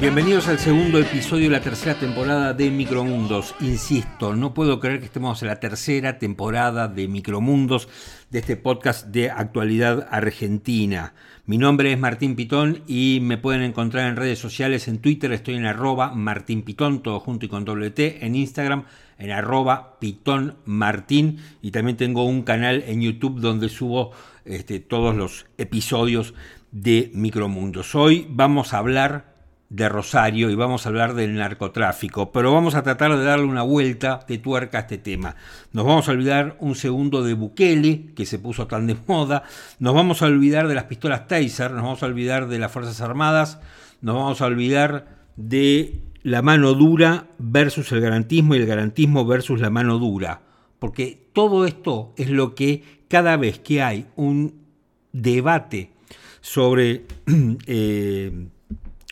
[0.00, 3.54] Bienvenidos al segundo episodio de la tercera temporada de Micromundos.
[3.60, 7.86] Insisto, no puedo creer que estemos en la tercera temporada de Micromundos,
[8.30, 11.12] de este podcast de actualidad argentina.
[11.44, 14.88] Mi nombre es Martín Pitón y me pueden encontrar en redes sociales.
[14.88, 18.24] En Twitter estoy en arroba Martín Pitón, todo junto y con doble T.
[18.24, 18.84] En Instagram
[19.18, 21.40] en arroba Pitón Martín.
[21.60, 24.12] Y también tengo un canal en YouTube donde subo
[24.46, 26.32] este, todos los episodios
[26.72, 27.94] de Micromundos.
[27.94, 29.30] Hoy vamos a hablar
[29.70, 33.62] de Rosario y vamos a hablar del narcotráfico, pero vamos a tratar de darle una
[33.62, 35.36] vuelta de tuerca a este tema.
[35.72, 39.44] Nos vamos a olvidar un segundo de Bukele, que se puso tan de moda,
[39.78, 43.00] nos vamos a olvidar de las pistolas Taser, nos vamos a olvidar de las Fuerzas
[43.00, 43.60] Armadas,
[44.02, 49.60] nos vamos a olvidar de la mano dura versus el garantismo y el garantismo versus
[49.60, 50.42] la mano dura,
[50.80, 54.64] porque todo esto es lo que cada vez que hay un
[55.12, 55.92] debate
[56.40, 57.06] sobre...
[57.66, 58.48] Eh,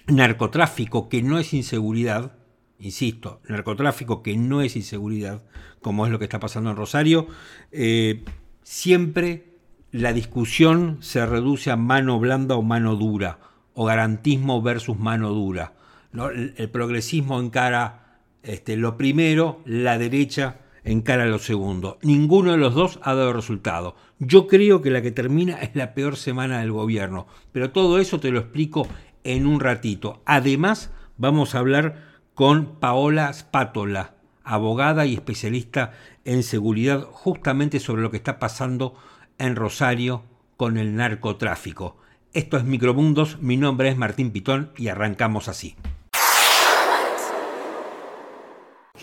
[0.08, 2.32] narcotráfico que no es inseguridad,
[2.78, 5.44] insisto, narcotráfico que no es inseguridad,
[5.80, 7.28] como es lo que está pasando en Rosario,
[7.70, 8.24] eh,
[8.62, 9.58] siempre
[9.90, 13.38] la discusión se reduce a mano blanda o mano dura,
[13.74, 15.74] o garantismo versus mano dura.
[16.12, 21.98] El, progresismo encara este, lo primero, la derecha encara lo segundo.
[22.02, 23.94] Ninguno de los dos ha dado resultado.
[24.18, 28.18] Yo creo que la que termina es la peor semana del gobierno, pero todo eso
[28.20, 28.88] te lo explico
[29.28, 30.22] en un ratito.
[30.24, 32.02] Además, vamos a hablar
[32.34, 35.92] con Paola Spatola, abogada y especialista
[36.24, 38.94] en seguridad, justamente sobre lo que está pasando
[39.36, 40.22] en Rosario
[40.56, 41.98] con el narcotráfico.
[42.32, 45.76] Esto es Micromundos, mi nombre es Martín Pitón y arrancamos así.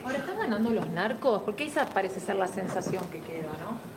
[0.03, 3.94] Ahora están ganando los narcos, porque esa parece ser la sensación que queda, ¿no?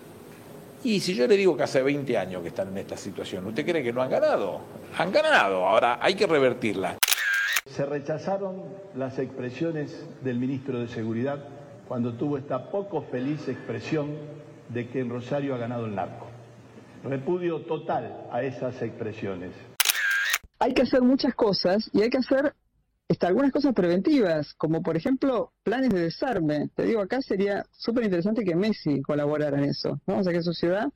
[0.85, 3.65] Y si yo le digo que hace 20 años que están en esta situación, ¿usted
[3.67, 4.61] cree que no han ganado?
[4.97, 6.99] Han ganado, ahora hay que revertirla.
[7.67, 8.63] Se rechazaron
[8.95, 11.45] las expresiones del ministro de Seguridad
[11.89, 14.17] cuando tuvo esta poco feliz expresión
[14.69, 16.27] de que en Rosario ha ganado el narco.
[17.03, 19.51] Repudio total a esas expresiones.
[20.61, 22.55] Hay que hacer muchas cosas y hay que hacer
[23.27, 26.69] algunas cosas preventivas, como por ejemplo planes de desarme.
[26.75, 30.01] Te digo, acá sería súper interesante que Messi colaborara en eso.
[30.07, 30.89] Vamos a que su ciudad.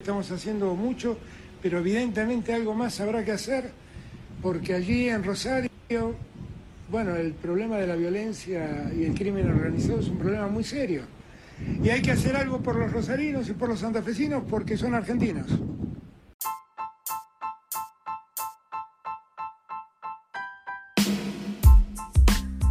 [0.00, 1.18] Estamos haciendo mucho,
[1.62, 3.70] pero evidentemente algo más habrá que hacer,
[4.42, 5.70] porque allí en Rosario,
[6.90, 11.02] bueno, el problema de la violencia y el crimen organizado es un problema muy serio.
[11.82, 15.46] Y hay que hacer algo por los rosarinos y por los santafesinos porque son argentinos.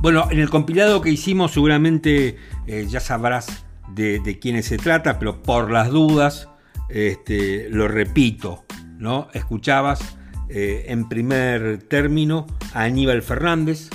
[0.04, 2.36] Bueno, en el compilado que hicimos seguramente
[2.68, 3.66] eh, ya sabrás
[3.96, 6.50] de, quiénes se trata, pero por las dudas
[6.90, 8.66] este, lo repito,
[8.98, 9.30] ¿no?
[9.32, 10.18] Escuchabas
[10.50, 13.90] eh, en primer término a Aníbal Fernández,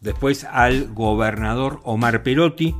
[0.00, 2.74] después al gobernador Omar Perotti,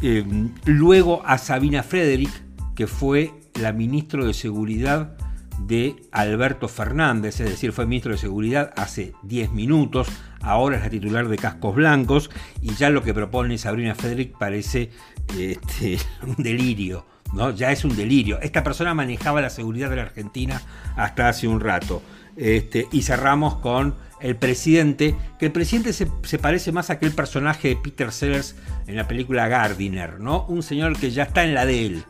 [0.00, 0.24] eh,
[0.64, 2.32] luego a Sabina Frederick,
[2.74, 3.30] que fue
[3.60, 5.18] la ministra de Seguridad
[5.58, 10.08] de Alberto Fernández, es decir, fue ministro de Seguridad hace 10 minutos,
[10.40, 14.90] ahora es la titular de Cascos Blancos y ya lo que propone Sabrina Frederick parece
[15.38, 17.06] este, un delirio.
[17.32, 17.50] ¿no?
[17.50, 18.38] Ya es un delirio.
[18.40, 20.62] Esta persona manejaba la seguridad de la Argentina
[20.96, 22.00] hasta hace un rato.
[22.36, 27.12] Este, y cerramos con el presidente, que el presidente se, se, parece más a aquel
[27.12, 30.46] personaje de Peter Sellers en la película Gardiner, ¿no?
[30.46, 32.04] Un señor que ya está en la de él,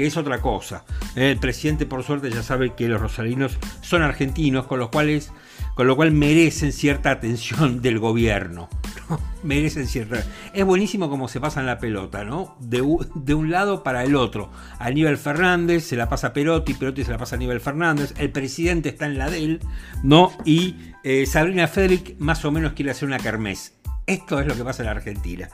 [0.00, 0.84] que es otra cosa.
[1.14, 5.30] El presidente, por suerte, ya sabe que los rosarinos son argentinos, con los cuales
[5.74, 8.68] con lo cual merecen cierta atención del gobierno.
[9.42, 10.24] Merecen cierta.
[10.52, 12.56] Es buenísimo cómo se pasan la pelota, ¿no?
[12.60, 14.50] De, un lado para el otro.
[14.78, 18.30] Aníbal Fernández se la pasa a Perotti, Perotti se la pasa a Aníbal Fernández, el
[18.30, 19.60] presidente está en la de él,
[20.02, 20.32] ¿no?
[20.44, 23.74] Y eh, Sabrina Federic más o menos quiere hacer una kermés.
[24.10, 25.48] Esto es lo que pasa en la Argentina.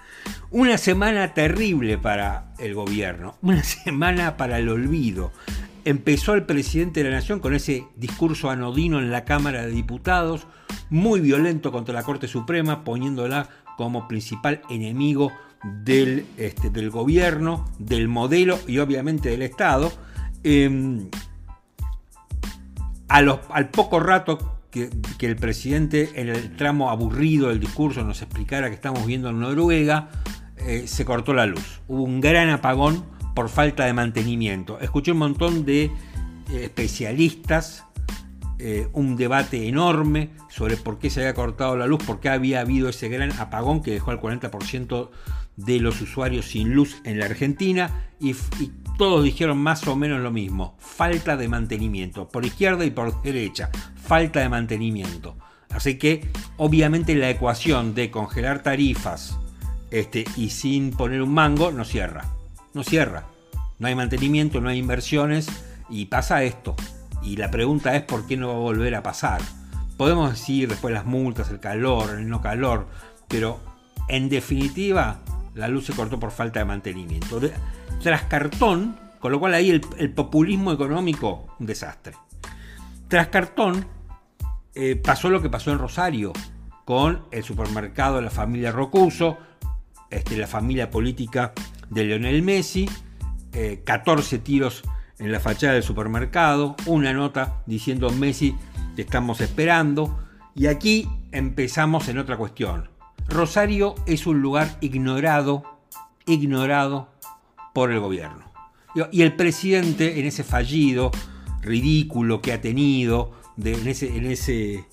[0.51, 5.31] Una semana terrible para el gobierno, una semana para el olvido
[5.85, 10.47] empezó el presidente de la Nación con ese discurso anodino en la Cámara de Diputados,
[10.89, 15.33] muy violento contra la Corte Suprema, poniéndola como principal enemigo
[15.85, 19.93] del, este, gobierno, del modelo y obviamente del Estado.
[20.43, 21.11] Em,
[23.09, 24.56] al poco rato
[25.19, 29.41] que, el presidente en el tramo aburrido del discurso nos explicara que estamos viendo en
[29.41, 30.09] Noruega,
[30.59, 31.81] eh, se cortó la luz.
[31.89, 34.79] Hubo un gran apagón por falta de mantenimiento.
[34.81, 35.91] Escuché un montón de eh,
[36.51, 37.85] especialistas,
[38.59, 42.61] eh, un debate enorme sobre por qué se había cortado la luz, por qué había
[42.61, 45.11] habido ese gran apagón que dejó al 40%
[45.57, 50.21] de los usuarios sin luz en la Argentina y, y, todos dijeron más o menos
[50.21, 55.37] lo mismo, falta de mantenimiento, por izquierda y por derecha, falta de mantenimiento.
[55.71, 59.39] Así que obviamente la ecuación de congelar tarifas
[59.91, 62.25] este, y sin poner un mango no cierra.
[62.73, 63.25] No cierra.
[63.79, 65.49] No hay mantenimiento, no hay inversiones
[65.91, 66.75] y pasa esto.
[67.23, 69.41] Y la pregunta es por qué no va a volver a pasar.
[69.97, 72.87] Podemos decir después las multas, el calor, el no calor,
[73.29, 73.61] pero
[74.09, 75.21] en definitiva
[75.57, 77.41] la luz se cortó por falta de mantenimiento.
[78.03, 82.15] tras cartón, con lo cual ahí el, populismo económico, un desastre.
[83.09, 83.87] Tras cartón,
[84.75, 86.33] eh, pasó lo que pasó en Rosario,
[86.85, 89.39] con el supermercado de la familia Rocuso,
[90.11, 91.53] este, la familia política
[91.91, 92.89] de Lionel Messi,
[93.85, 94.83] 14 eh, tiros
[95.19, 98.55] en la fachada del supermercado, una nota diciendo Messi
[98.95, 100.21] te estamos esperando,
[100.55, 102.96] y aquí empezamos en otra cuestión.
[103.29, 105.63] Rosario es un lugar ignorado,
[106.27, 107.09] ignorado
[107.75, 108.51] por el gobierno.
[109.13, 111.11] Y el presidente en ese fallido,
[111.61, 113.33] ridículo que ha tenido,
[113.63, 114.87] en, ese, en ese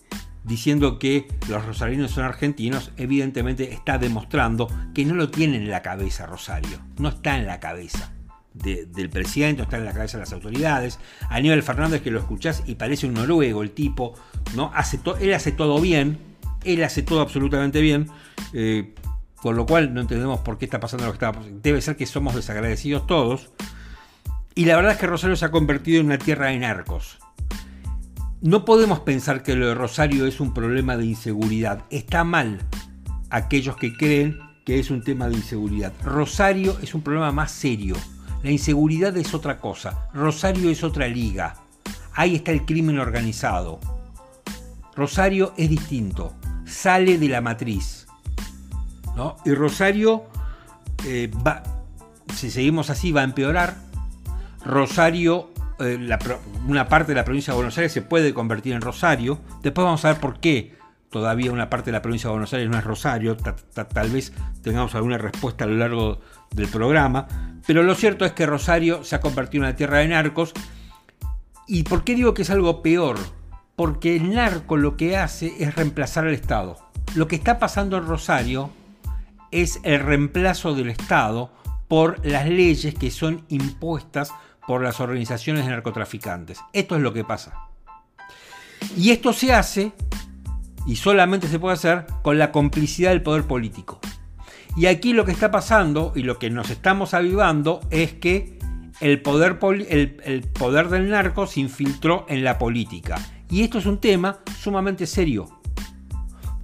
[0.43, 5.81] diciendo que los rosarinos son argentinos, evidentemente está demostrando que no lo tiene en la
[5.81, 8.11] cabeza Rosario, no está en la cabeza.
[8.53, 10.99] del presidente, no está en la cabeza de las autoridades.
[11.29, 14.13] Aníbal Fernández que lo escuchás y parece un noruego el tipo,
[14.55, 14.71] ¿no?
[14.75, 16.19] Hace él hace todo bien,
[16.65, 18.07] él hace todo absolutamente bien,
[18.53, 18.93] eh,
[19.35, 21.59] con lo cual no entendemos por qué está pasando lo que está pasando.
[21.61, 23.51] Debe ser que somos desagradecidos todos.
[24.55, 27.17] Y la verdad es que Rosario se ha convertido en una tierra de narcos.
[28.41, 31.85] No podemos pensar que lo de Rosario es un problema de inseguridad.
[31.89, 32.59] Está mal
[33.29, 35.93] aquellos que creen que es un tema de inseguridad.
[36.03, 37.95] Rosario es un problema más serio.
[38.43, 40.09] La inseguridad es otra cosa.
[40.13, 41.55] Rosario es otra liga.
[42.13, 43.79] Ahí está el crimen organizado.
[44.95, 46.33] Rosario es distinto.
[46.73, 48.07] Sale de la matriz.
[49.15, 49.37] ¿no?
[49.45, 50.23] Y Rosario,
[51.05, 51.63] eh, va,
[52.33, 53.75] si seguimos así, va a empeorar.
[54.65, 55.99] Rosario eh,
[56.67, 59.39] una parte de la provincia de Buenos Aires se puede convertir en Rosario.
[59.61, 60.75] Después vamos a ver por qué
[61.09, 63.37] todavía una parte de la provincia de Buenos Aires no es Rosario.
[63.37, 66.21] Tal vez tengamos alguna respuesta a lo largo
[66.51, 67.27] del programa.
[67.65, 70.53] Pero lo cierto es que Rosario se ha convertido en una tierra de narcos.
[71.67, 73.17] ¿Y por qué digo que es algo peor?
[73.75, 76.77] Porque el narco lo que hace es reemplazar al Estado.
[77.15, 78.69] Lo que está pasando en Rosario
[79.51, 81.51] es el reemplazo del Estado
[81.87, 84.31] por las leyes que son impuestas
[84.67, 86.59] por las organizaciones de narcotraficantes.
[86.73, 87.53] Esto es lo que pasa.
[88.97, 89.91] Y esto se hace,
[90.85, 93.99] y solamente se puede hacer, con la complicidad del poder político.
[94.75, 98.57] Y aquí lo que está pasando y lo que nos estamos avivando es que
[98.99, 99.59] el poder,
[99.89, 103.15] el, poder del narco se infiltró en la política.
[103.53, 105.61] Y esto es un tema sumamente serio,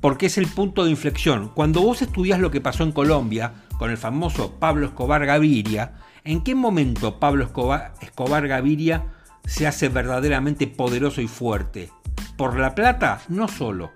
[0.02, 1.52] porque es el punto de inflexión.
[1.54, 5.94] Cuando vos estudias lo que pasó en Colombia con el famoso Pablo Escobar Gaviria,
[6.24, 9.06] ¿En qué momento Pablo Escobar, Gaviria
[9.46, 11.92] se hace verdaderamente poderoso y fuerte?
[12.38, 13.22] ¿Por la plata?
[13.30, 13.92] No solo,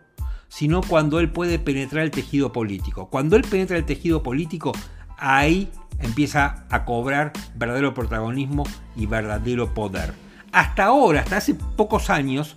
[0.48, 3.10] sino cuando él puede penetrar el tejido político.
[3.10, 4.72] Cuando él penetra el tejido político,
[5.18, 8.66] ahí empieza a cobrar verdadero protagonismo
[8.96, 10.14] y verdadero poder.
[10.52, 12.54] Hasta ahora, hasta hace pocos años,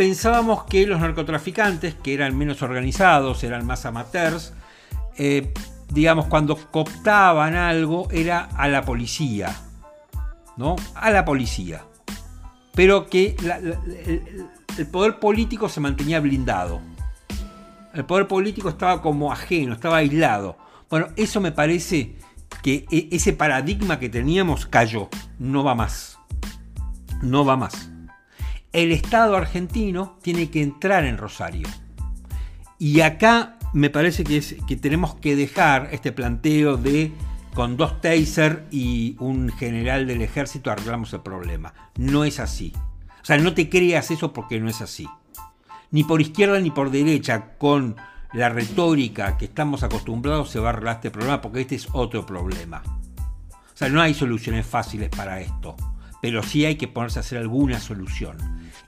[0.00, 4.54] pensábamos que los narcotraficantes, que eran menos organizados, eran más amateurs,
[5.18, 5.52] eh,
[5.90, 9.54] digamos, cuando cooptaban algo era a la policía,
[10.56, 10.76] ¿no?
[10.94, 11.84] A la policía.
[12.74, 13.36] Pero que
[14.78, 16.80] el, poder político se mantenía blindado.
[17.92, 20.56] El poder político estaba como ajeno, estaba aislado.
[20.88, 22.16] Bueno, eso me parece
[22.62, 26.18] que e, ese paradigma que teníamos cayó, no va más.
[27.20, 27.90] No va más.
[28.72, 31.68] El Estado argentino tiene que entrar en Rosario.
[32.78, 37.12] Y acá me parece que, tenemos que dejar este planteo de
[37.54, 41.74] con dos taser y un general del ejército arreglamos el problema.
[41.96, 42.72] No es así.
[43.20, 45.08] O sea, no te creas eso porque no es así.
[45.90, 47.96] Ni por izquierda ni por derecha, con
[48.32, 52.24] la retórica que estamos acostumbrados, se va a arreglar este problema porque este es otro
[52.24, 52.82] problema.
[53.50, 55.74] O sea, no hay soluciones fáciles para esto,
[56.20, 58.36] pero sí hay que ponerse a hacer alguna solución.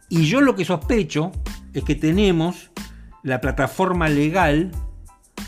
[0.09, 1.33] Y yo lo que sospecho
[1.73, 2.71] es que tenemos
[3.23, 4.71] la plataforma legal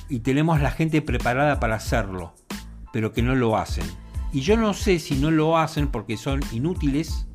[0.08, 2.34] y tenemos la gente preparada para hacerlo,
[2.92, 3.84] pero que no lo hacen.
[4.32, 7.26] Y yo no sé si no lo hacen porque son inútiles,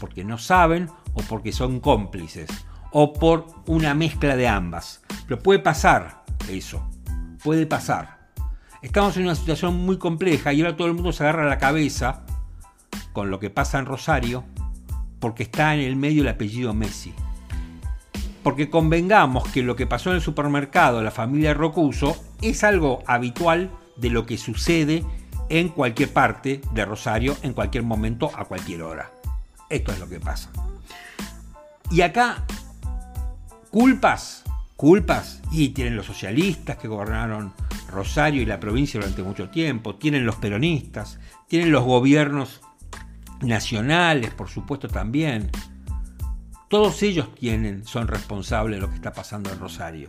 [0.00, 2.48] porque no saben o porque son cómplices,
[2.92, 5.02] o por una mezcla de ambas.
[5.26, 6.88] Pero puede pasar eso,
[7.42, 8.30] puede pasar.
[8.82, 12.24] Estamos en una situación muy compleja y ahora todo el mundo se agarra la cabeza
[13.12, 14.44] con lo que pasa en Rosario
[15.20, 17.12] porque está en el medio el apellido Messi.
[18.42, 23.70] Porque convengamos que lo que pasó en el supermercado la familia Rocuso es algo habitual
[23.96, 25.04] de lo que sucede
[25.50, 29.10] en cualquier parte de Rosario, en cualquier momento, a cualquier hora.
[29.68, 30.50] Esto es lo que pasa.
[31.90, 32.44] Y acá
[33.70, 34.44] culpas,
[34.76, 37.52] culpas, y tienen los socialistas que gobernaron
[37.88, 42.60] Rosario y la provincia durante mucho tiempo, tienen los peronistas, tienen los gobiernos
[43.40, 45.50] nacionales, por supuesto también.
[46.68, 50.08] Todos ellos tienen, son responsables de lo que está pasando en Rosario.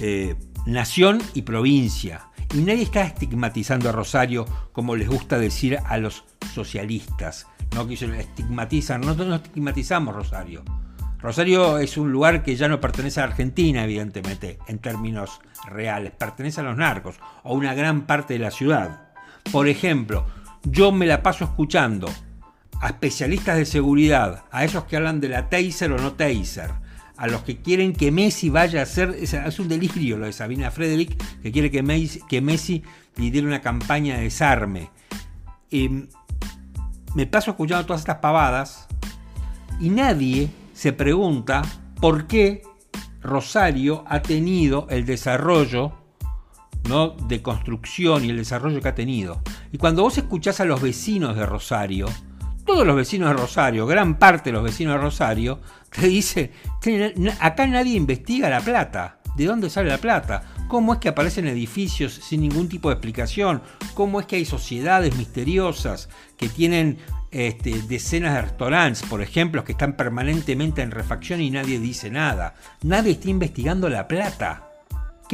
[0.00, 0.34] Eh,
[0.66, 2.28] nación y provincia.
[2.54, 7.46] Y nadie está estigmatizando a Rosario como les gusta decir a los socialistas.
[7.74, 10.62] No que estigmatizan, nosotros no estigmatizamos Rosario.
[11.18, 16.60] Rosario es un lugar que ya no pertenece a Argentina, evidentemente, en términos reales, pertenece
[16.60, 19.08] a los narcos o a una gran parte de la ciudad.
[19.50, 20.26] Por ejemplo,
[20.64, 22.08] yo me la paso escuchando
[22.80, 26.70] a especialistas de seguridad, a esos que hablan de la taser o no taser,
[27.16, 30.70] a los que quieren que Messi vaya a hacer, es, un delirio lo de Sabina
[30.70, 32.82] Frederick, que quiere que Messi, que Messi
[33.16, 34.90] lidere una campaña de desarme.
[37.14, 38.88] me paso escuchando todas estas pavadas
[39.80, 41.62] y nadie se pregunta
[42.00, 42.62] por qué
[43.22, 45.92] Rosario ha tenido el desarrollo
[46.88, 47.10] ¿no?
[47.10, 49.40] de construcción y el desarrollo que ha tenido.
[49.72, 52.06] Y cuando vos escuchás a los vecinos de Rosario,
[52.64, 56.52] todos los vecinos de Rosario, gran parte de los vecinos de Rosario, te dice,
[57.40, 59.20] acá nadie investiga la plata.
[59.36, 60.44] ¿De dónde sale la plata?
[60.68, 63.62] ¿Cómo es que aparecen edificios sin ningún tipo de explicación?
[63.94, 66.98] ¿Cómo es que hay sociedades misteriosas que tienen
[67.32, 72.54] este, decenas de restaurantes, por ejemplo, que están permanentemente en refacción y nadie dice nada?
[72.82, 74.63] Nadie está investigando la plata.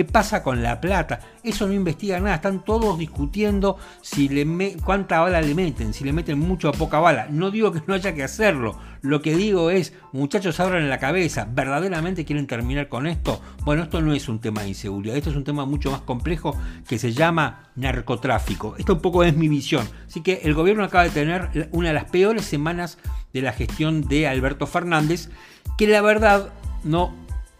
[0.00, 1.20] ¿Qué pasa con la plata?
[1.42, 2.36] Eso no investiga nada.
[2.36, 7.00] Están todos discutiendo si le cuánta bala le meten, si le meten mucho o poca
[7.00, 7.26] bala.
[7.28, 8.78] No digo que no haya que hacerlo.
[9.02, 11.46] Lo que digo es, muchachos, abran la cabeza.
[11.52, 13.42] ¿Verdaderamente quieren terminar con esto?
[13.62, 15.18] Bueno, esto no es un tema de inseguridad.
[15.18, 16.56] Esto es un tema mucho más complejo
[16.88, 18.76] que se llama narcotráfico.
[18.78, 19.86] Esto un poco es mi visión.
[20.08, 22.96] Así que el gobierno acaba de tener una de las peores semanas
[23.34, 25.28] de la gestión de Alberto Fernández,
[25.76, 26.54] que la verdad
[26.84, 27.14] no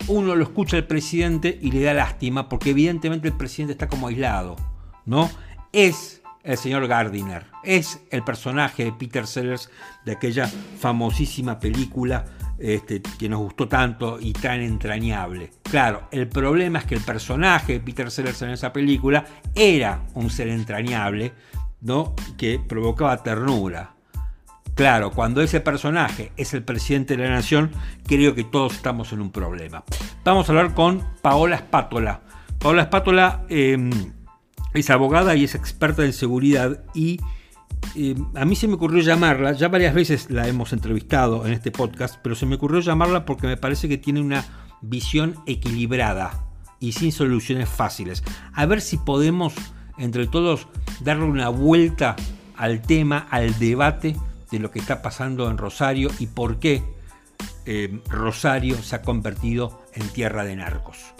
[0.08, 4.08] uno lo escucha el presidente y le da lástima porque evidentemente el presidente está como
[4.08, 4.56] aislado,
[5.06, 5.30] ¿no?
[5.72, 9.70] Es el señor Gardiner, es el personaje de Peter Sellers
[10.04, 10.46] de aquella
[10.78, 12.24] famosísima película
[12.58, 15.50] este, que nos gustó tanto y tan entrañable.
[15.62, 20.30] Claro, el problema es que el personaje de Peter Sellers en esa película era un
[20.30, 21.32] ser entrañable,
[21.80, 22.14] ¿no?
[22.36, 23.94] Que provocaba ternura.
[24.80, 27.70] Claro, cuando ese personaje es el presidente de la nación,
[28.06, 29.84] creo que todos estamos en un problema.
[30.24, 32.22] Vamos a hablar con Paola Espátola.
[32.58, 33.90] Paola Espátola em,
[34.72, 37.20] es abogada y es experta en seguridad y
[37.94, 41.70] em, a mí se me ocurrió llamarla, ya varias veces la hemos entrevistado en este
[41.70, 44.46] podcast, pero se me ocurrió llamarla porque me parece que tiene una
[44.80, 46.46] visión equilibrada
[46.78, 48.24] y sin soluciones fáciles.
[48.54, 49.52] A ver si podemos
[49.98, 50.68] entre todos
[51.00, 52.16] darle una vuelta
[52.56, 54.16] al tema, al debate
[54.50, 56.82] de lo que está pasando en Rosario y por qué
[57.66, 61.14] eh, Rosario se ha convertido en tierra de narcos.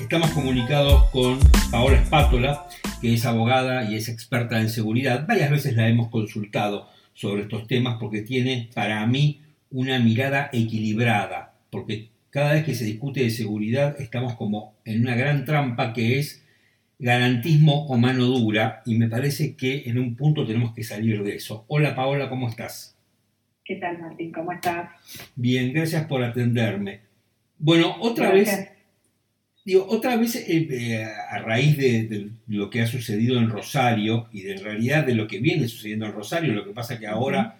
[0.00, 1.38] Estamos comunicados con
[1.70, 2.66] Paola Espátola,
[3.00, 5.26] que es abogada y es experta en seguridad.
[5.26, 9.40] Varias veces la hemos consultado sobre estos temas porque tiene para mí
[9.70, 15.14] una mirada equilibrada, porque cada vez que se discute de seguridad estamos como en una
[15.14, 16.41] gran trampa que es
[17.02, 21.34] garantismo o mano dura y me parece que en un punto tenemos que salir de
[21.34, 21.64] eso.
[21.66, 22.96] Hola Paola, ¿cómo estás?
[23.64, 24.30] ¿Qué tal Martín?
[24.30, 24.90] ¿Cómo estás?
[25.34, 27.00] Bien, gracias por atenderme.
[27.58, 28.68] Bueno, otra vez,
[29.64, 34.42] digo, otra vez eh, eh, a raíz de, lo que ha sucedido en Rosario y
[34.42, 37.58] de realidad de lo que viene sucediendo en Rosario, lo que pasa que ahora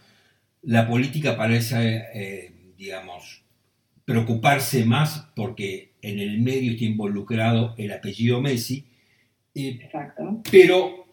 [0.62, 3.42] la política parece, eh, digamos,
[4.04, 8.86] preocuparse más porque en el medio está involucrado el apellido Messi
[9.54, 10.42] Exacto.
[10.50, 11.06] Pero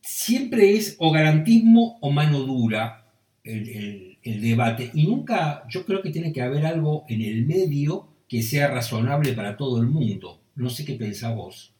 [0.00, 3.06] siempre es o garantismo o mano dura
[3.42, 4.90] el, debate.
[4.94, 9.32] Y nunca, yo creo que tiene que haber algo en el medio que sea razonable
[9.34, 10.40] para todo el mundo.
[10.56, 11.74] No sé qué pensás vos.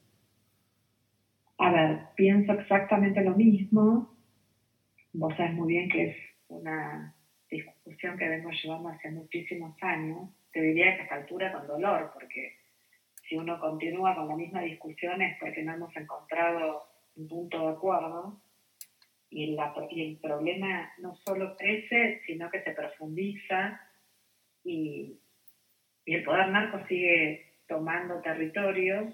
[1.59, 4.15] A ver, pienso exactamente lo mismo.
[5.13, 6.17] Vos sabés muy bien que es
[6.49, 7.15] una
[7.51, 10.31] discusión que vengo llevando hace muchísimos años.
[10.53, 12.59] Te diría que a esta altura con dolor, porque
[13.29, 17.73] si uno continúa con la misma discusión es porque no hemos encontrado un punto de
[17.75, 18.41] acuerdo
[19.31, 23.81] y, el problema no solo crece, sino que se profundiza
[24.65, 25.19] y,
[26.07, 29.13] el poder narco sigue tomando territorios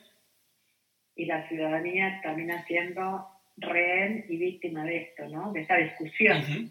[1.16, 5.52] y la ciudadanía termina siendo rehén y víctima de esto, ¿no?
[5.52, 6.70] De esta discusión.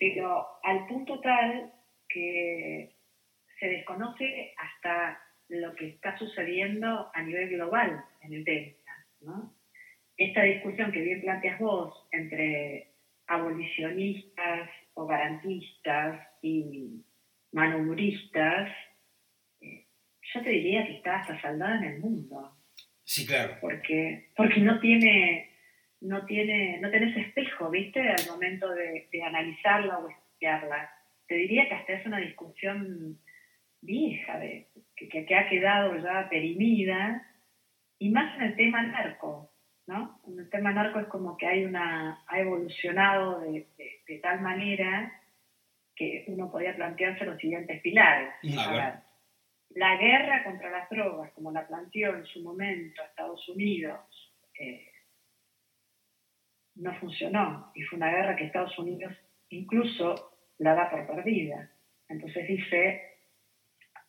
[0.00, 1.70] Pero al punto tal
[2.08, 2.91] que
[3.62, 9.06] se desconoce hasta lo que está sucediendo a nivel global en el Delta.
[9.20, 9.54] ¿no?
[10.16, 12.88] Esta discusión que bien planteas vos entre
[13.28, 17.04] abolicionistas o garantistas y,
[17.52, 18.70] manuristas,
[19.60, 19.86] eh,
[20.34, 22.56] yo te diría que está hasta saldada en el mundo.
[23.04, 23.58] Sí, claro.
[23.60, 25.50] Porque, porque no tiene,
[26.00, 28.00] no tiene, no tenés espejo, ¿viste?
[28.00, 30.90] Al momento de, analizarla o estudiarla.
[31.28, 33.18] Te diría que hasta es una discusión
[33.82, 37.26] vieja, de, que, que ha quedado ya perimida,
[37.98, 39.52] y más en el tema narco,
[39.86, 40.20] ¿no?
[40.26, 43.66] En el tema narco es como que hay una, ha evolucionado de,
[44.06, 45.12] de, tal manera
[45.94, 48.34] que uno podía plantearse los siguientes pilares.
[49.74, 54.00] La guerra contra las drogas, como la planteó en su momento Estados Unidos,
[54.58, 54.90] eh,
[56.74, 59.14] no funcionó y fue una guerra que Estados Unidos
[59.50, 61.70] incluso la da por perdida.
[62.08, 63.11] Entonces dice,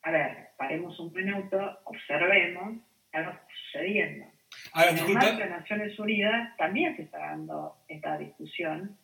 [0.04, 2.80] a ver, paremos un minuto, observemos
[3.14, 4.26] algo está sucediendo.
[4.74, 8.98] Además, de Naciones Unidas también se está dando esta discusión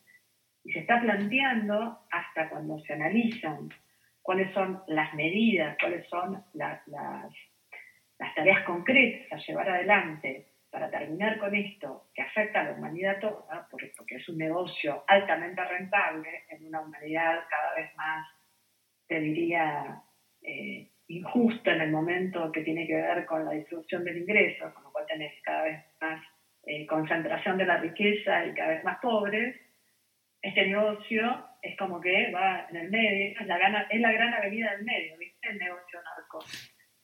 [0.63, 3.70] y se está planteando hasta cuando se analizan
[4.22, 7.34] cuáles son las medidas, cuáles son las, las,
[8.36, 13.68] tareas concretas a llevar adelante para terminar con esto que afecta a la humanidad toda,
[13.72, 18.27] porque, es un negocio altamente rentable en una humanidad cada vez más,
[19.08, 20.03] te diría,
[20.41, 24.84] eh, injusta en el momento que tiene que ver con la distribución del ingreso, con
[24.84, 26.24] lo cual tenés cada vez más
[26.65, 29.55] eh, concentración de la riqueza y cada vez más pobres,
[30.41, 34.34] este negocio es como que va en el medio, es la, gran, es la gran
[34.34, 35.50] avenida del medio, ¿viste?
[35.50, 36.46] El negocio narco.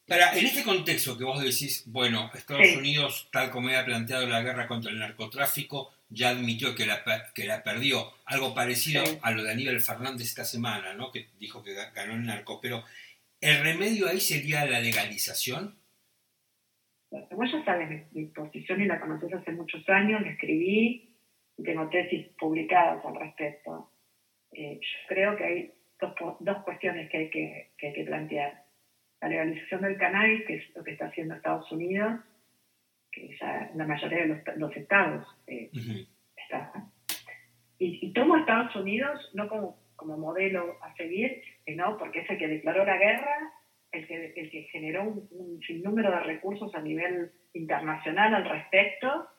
[0.07, 4.41] Para, en este contexto que vos decís, bueno, Estados Unidos, tal como había planteado la
[4.41, 8.13] guerra contra el narcotráfico, ya admitió que la, que la perdió.
[8.25, 11.11] Algo parecido a lo de Aníbal Fernández esta semana, ¿no?
[11.11, 12.61] que dijo que ganó el narco.
[12.61, 12.83] Pero,
[13.45, 15.75] ¿el remedio ahí sería la legalización?
[17.11, 21.15] Vos ya sabes mi, posición y la conoces hace muchos años, la escribí,
[21.63, 23.91] tengo tesis publicadas al respecto.
[24.51, 28.63] Eh, yo creo que hay dos, dos cuestiones que hay que, que hay que, plantear.
[29.21, 32.19] La legalización del cannabis, que es lo que está haciendo Estados Unidos,
[33.11, 35.69] que ya la mayoría de los, los estados eh,
[36.35, 36.71] está.
[37.77, 42.29] Y, y, tomo a Estados Unidos no como, como modelo a seguir, sino porque es
[42.29, 43.53] el que declaró la guerra,
[43.91, 49.29] el que, el que generó un, un sinnúmero de recursos a nivel internacional al respecto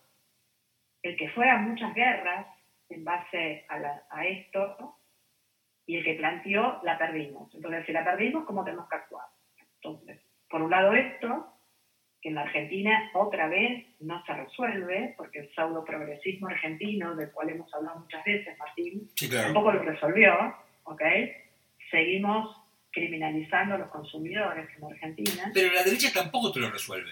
[1.06, 2.46] el que fue a muchas guerras
[2.88, 4.96] en base a, esto
[5.86, 7.54] y el que planteó la perdimos.
[7.54, 9.26] Entonces, si la perdimos, ¿cómo tenemos que actuar?
[9.76, 11.52] Entonces, por un lado esto,
[12.20, 17.30] que en la Argentina otra vez no se resuelve, porque el pseudo progresismo argentino, del
[17.30, 20.32] cual hemos hablado muchas veces, Martín, tampoco lo resolvió,
[20.84, 21.02] ¿ok?
[21.90, 22.56] Seguimos
[22.90, 25.50] criminalizando a los consumidores en Argentina.
[25.52, 27.10] Pero la derecha tampoco te lo resuelve.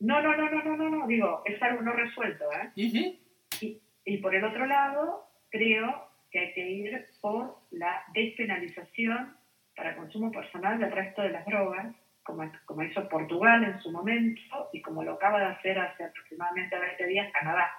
[0.00, 2.70] No, no, no, no, no, no, no, digo, es algo no resuelto, ¿eh?
[2.74, 9.36] y, y, por el otro lado, creo que hay que ir por la despenalización
[9.76, 14.70] para consumo personal del resto de las drogas, como, como hizo Portugal en su momento
[14.72, 17.70] y como lo acaba de hacer hace aproximadamente 20 días Canadá.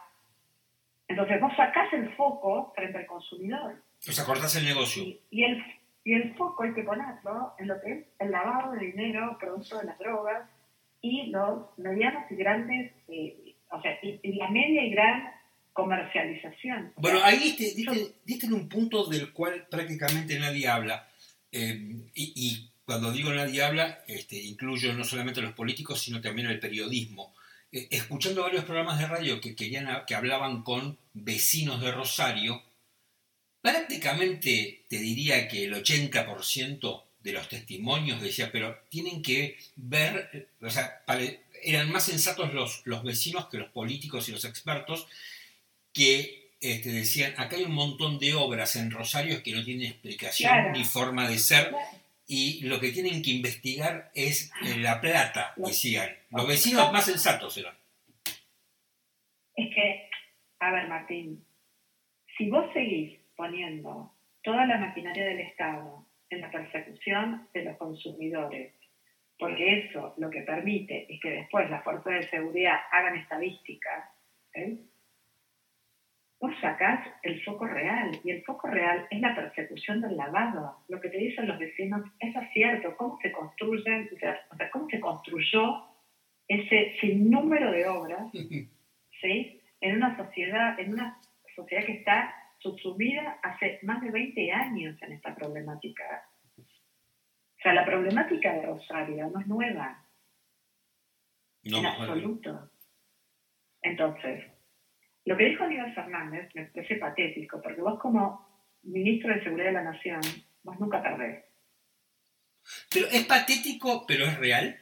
[1.07, 3.81] Entonces vos sacás el foco frente al consumidor.
[4.07, 5.03] O sea, cortás el negocio.
[5.29, 5.63] Y, el,
[6.03, 9.77] y el foco hay que ponerlo en lo que es el lavado de dinero producto
[9.77, 10.49] de las drogas,
[11.01, 15.31] y los medianos y grandes, eh, o sea, y, la media y gran
[15.73, 16.93] comercialización.
[16.97, 21.07] Bueno, ahí diste, en un punto del cual prácticamente nadie habla.
[21.51, 26.47] Eh, y, cuando digo nadie habla, este, incluyo no solamente a los políticos, sino también
[26.47, 27.33] al periodismo.
[27.71, 32.61] Eh, escuchando varios programas de radio que, querían, que hablaban con vecinos de Rosario,
[33.61, 40.69] prácticamente te diría que el 80% de los testimonios decía, pero tienen que ver, o
[40.69, 41.03] sea,
[41.63, 45.07] eran más sensatos los, los vecinos que los políticos y los expertos
[45.93, 50.71] que este, decían, acá hay un montón de obras en Rosario que no tienen explicación
[50.73, 51.71] ni forma de ser
[52.27, 56.09] y lo que tienen que investigar es eh, la plata, decían.
[56.29, 57.75] Los vecinos más sensatos eran.
[59.55, 60.09] Es que,
[60.59, 61.43] a ver Martín,
[62.37, 64.11] si vos seguís poniendo
[64.43, 68.73] toda la maquinaria del Estado en la persecución de los consumidores,
[69.37, 74.09] porque eso lo que permite es que después las fuerzas de seguridad hagan estadísticas,
[74.53, 74.77] ¿eh?
[76.41, 80.77] vos sacás el foco real, y el foco real es la persecución del lavado.
[80.89, 84.99] Lo que te dicen los vecinos es cierto, cómo se construyen, o sea, cómo se
[84.99, 85.85] construyó
[86.47, 88.31] ese sinnúmero de obras,
[89.21, 89.61] ¿sí?
[89.81, 91.17] En una sociedad, en una
[91.55, 96.29] sociedad que está subsumida hace más de 20 años en esta problemática.
[96.57, 100.05] O sea, la problemática de Rosario no es nueva.
[101.63, 102.71] en absoluto.
[103.81, 104.45] Entonces,
[105.25, 108.47] lo que dijo Aníbal Fernández me parece patético, porque vos como
[108.83, 110.21] ministro de Seguridad de la Nación,
[110.63, 111.45] vos nunca perdés.
[112.91, 114.77] Pero es patético, pero es real.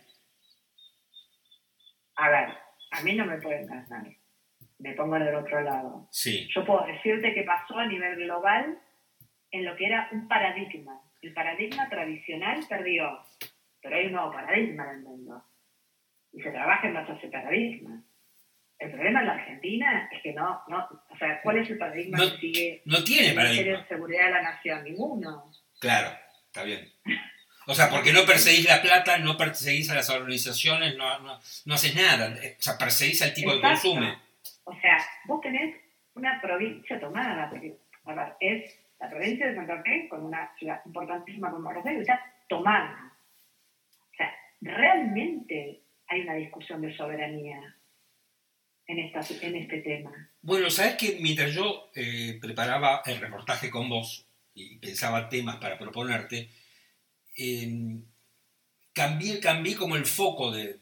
[2.16, 2.50] A ver,
[2.92, 4.19] a mí no me pueden ganar.
[4.80, 6.08] Me pongo del otro lado.
[6.12, 6.48] Sí.
[6.56, 8.80] Yo puedo decirte que pasó a nivel global
[9.52, 11.02] en lo que era un paradigma.
[11.22, 13.20] El paradigma tradicional perdió,
[13.82, 15.44] pero hay un nuevo paradigma en el mundo.
[16.32, 18.04] Y se trabaja en base a ese paradigma.
[18.78, 22.18] El problema en la Argentina es que no, no, o sea, ¿cuál es el paradigma
[22.18, 23.78] No- que sigue No tiene el paradigma.
[23.80, 24.84] de Seguridad de la Nación?
[24.86, 25.52] Ninguno.
[25.82, 26.88] Claro, está bien.
[27.68, 31.74] O sea, porque no perseguís la plata, no perseguís a las organizaciones, no, no, no
[31.74, 32.30] haces nada.
[32.34, 33.90] O sea, perseguís al tipo que Exacto.
[33.90, 34.18] consume.
[34.70, 35.76] O sea, vos tenés
[36.14, 37.50] una provincia tomada,
[38.06, 43.14] a es la provincia de Santa Fe con una ciudad importantísima como Rosario, está tomada.
[44.12, 47.76] O sea, realmente hay una discusión de soberanía
[48.88, 50.12] en, esta, en este tema.
[50.42, 55.78] Bueno, sabes que mientras yo eh, preparaba el reportaje con vos y pensaba temas para
[55.80, 56.50] proponerte,
[57.38, 57.98] eh,
[58.94, 60.80] cambié, cambié como el foco de-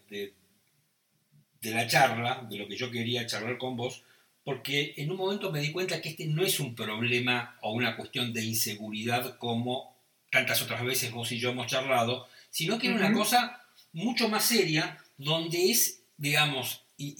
[1.62, 4.04] de la charla, de lo que yo quería charlar con vos,
[4.44, 7.96] porque en un momento me di cuenta que este no es un problema o una
[7.98, 9.96] cuestión de inseguridad como
[10.32, 13.62] tantas otras veces vos y yo hemos charlado, sino que era una cosa
[13.94, 17.16] mucho más seria, donde es, digamos, y,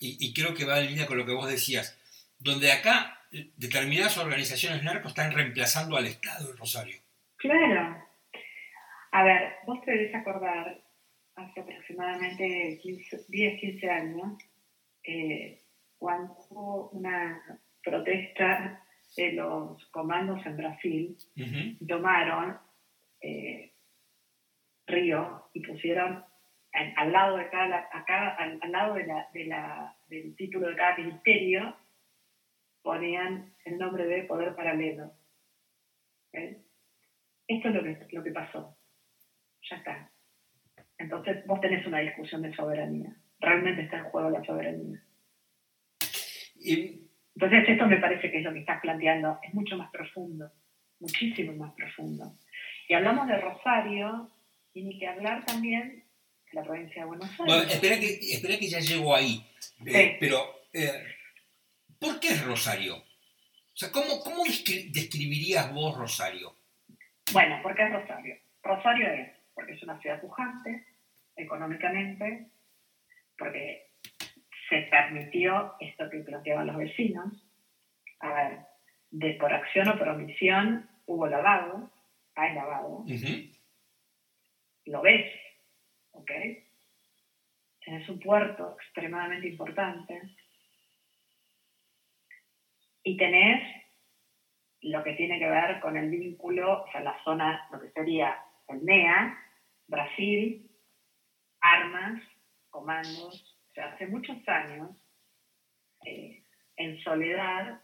[0.00, 1.96] y- creo que va en línea con lo que vos decías,
[2.38, 3.20] donde acá
[3.56, 6.98] determinadas organizaciones narcos están reemplazando al Estado en Rosario.
[7.36, 8.04] Claro.
[9.12, 10.80] A ver, vos te debes acordar,
[11.38, 14.38] hace aproximadamente 15, 10, 15 años,
[15.04, 15.62] eh,
[15.98, 18.84] cuando hubo una protesta
[19.16, 21.16] de los comandos en Brasil,
[21.86, 22.58] tomaron
[23.20, 23.72] eh,
[24.86, 26.24] Río y pusieron
[26.72, 30.68] al, al lado de cada, acá, al, al lado de la, de la- del título
[30.68, 31.76] de cada ministerio,
[32.82, 35.12] ponían el nombre de Poder Paralelo.
[36.32, 36.58] ¿Ves?
[37.46, 38.76] Esto es lo que, lo que pasó.
[39.70, 40.10] Ya está.
[40.98, 43.14] Entonces vos tenés una discusión de soberanía.
[43.40, 45.02] Realmente está en juego la soberanía.
[46.56, 49.38] Y- Entonces esto me parece que es lo que estás planteando.
[49.42, 50.50] Es mucho más profundo.
[51.00, 52.34] Muchísimo más profundo.
[52.88, 54.30] Y hablamos de Rosario
[54.74, 56.04] y ni que hablar también
[56.50, 57.46] de la provincia de Buenos Aires.
[57.46, 59.46] Bueno, espera que, espera que ya llego ahí.
[59.86, 60.16] Eh, Sí.
[60.18, 60.38] pero,
[60.72, 60.90] eh,
[62.00, 62.96] ¿por qué es Rosario?
[62.96, 66.56] O sea, ¿cómo, cómo descri- describirías vos Rosario?
[67.32, 68.36] Bueno, ¿por qué es Rosario?
[68.62, 70.84] Rosario es porque es una ciudad pujante
[71.38, 72.48] económicamente,
[73.38, 73.88] porque
[74.68, 77.32] se permitió esto que planteaban los vecinos.
[78.20, 78.58] A ver,
[79.10, 81.90] de por acción o por omisión hubo lavado,
[82.34, 83.04] hay lavado,
[84.84, 85.32] lo ves,
[86.12, 86.30] ¿ok?
[87.84, 90.20] Tenés un puerto extremadamente importante
[93.02, 93.62] y tenés
[94.82, 98.36] lo que tiene que ver con el vínculo, o sea, la zona, lo que sería
[98.68, 99.38] el NEA,
[99.86, 100.67] Brasil,
[101.60, 102.22] armas,
[102.70, 103.58] comandos.
[103.70, 104.90] O sea, hace muchos años,
[106.04, 106.42] eh,
[106.76, 107.80] en soledad,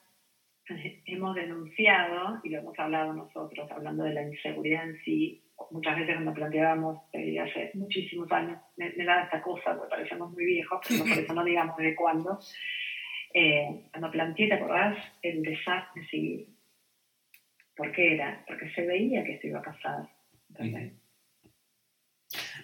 [1.06, 6.14] hemos denunciado, y lo hemos hablado nosotros, hablando de la inseguridad en sí, muchas veces
[6.14, 10.80] cuando planteábamos, eh, hace muchísimos años, me, me da esta cosa, porque parecemos muy viejos,
[10.86, 12.38] pero no por eso no digamos de cuándo,
[13.32, 14.96] eh, cuando planteé, ¿te acordás?
[15.20, 16.56] El desastre civil.
[17.76, 18.44] ¿Por qué era?
[18.46, 20.08] Porque se veía que esto iba a pasar.
[20.50, 20.92] ¿entendés?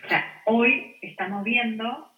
[0.05, 2.10] O sea, hoy estamos viendo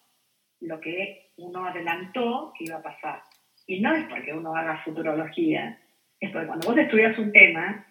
[0.61, 3.21] lo que uno adelantó que iba a pasar.
[3.67, 5.79] Y no es porque uno haga futurología,
[6.19, 7.85] es porque cuando vos estudias un tema,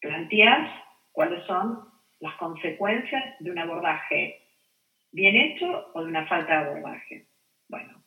[0.00, 0.68] planteas
[1.12, 4.42] cuáles son las consecuencias de un abordaje
[5.12, 7.26] bien hecho o de una falta de abordaje.
[7.68, 8.02] Bueno,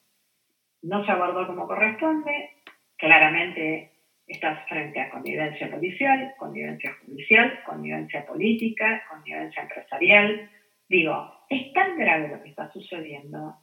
[0.82, 2.50] no se abordó como corresponde,
[2.98, 3.92] claramente
[4.28, 10.50] estás frente a connivencia policial, connivencia judicial, connivencia política, connivencia empresarial.
[10.90, 13.56] Digo, es tan grave lo que está sucediendo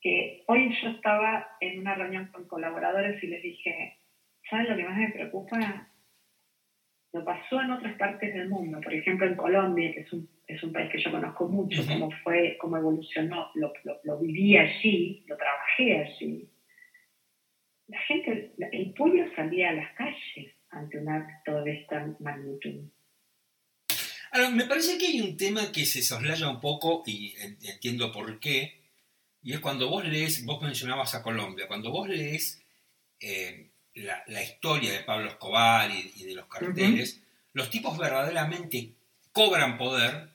[0.00, 3.96] que hoy yo estaba en una reunión con colaboradores y les dije,
[4.48, 5.88] ¿saben lo que más me preocupa?
[7.12, 10.62] Lo pasó en otras partes del mundo, por ejemplo en Colombia, que es un, es
[10.62, 15.24] un país que yo conozco mucho, cómo fue, cómo evolucionó, lo, lo, lo viví allí,
[15.26, 16.48] lo trabajé allí.
[17.86, 22.90] La gente, el pueblo salía a las calles ante un acto de esta magnitud.
[24.32, 28.12] Ahora, me parece que hay un tema que se soslaya un poco y en- entiendo
[28.12, 28.80] por qué,
[29.42, 32.60] y es cuando vos lees, vos mencionabas a Colombia, cuando vos lees
[33.20, 37.20] eh, la, la historia de Pablo Escobar y, y de los carteles,
[37.52, 38.92] los tipos verdaderamente
[39.32, 40.30] cobran poder,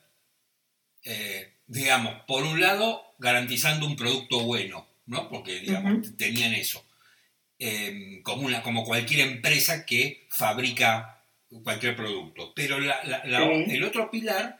[1.04, 5.28] eh, digamos, por un lado, garantizando un producto bueno, ¿no?
[5.28, 6.84] Porque, digamos, tenían eso.
[7.58, 11.23] Eh, como, una, como cualquier empresa que fabrica
[11.62, 12.52] cualquier producto.
[12.54, 13.64] Pero la- la- la- Sí.
[13.76, 14.58] el otro pilar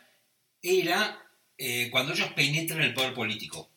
[0.62, 1.20] era
[1.56, 3.70] eh, cuando ellos penetran el poder político.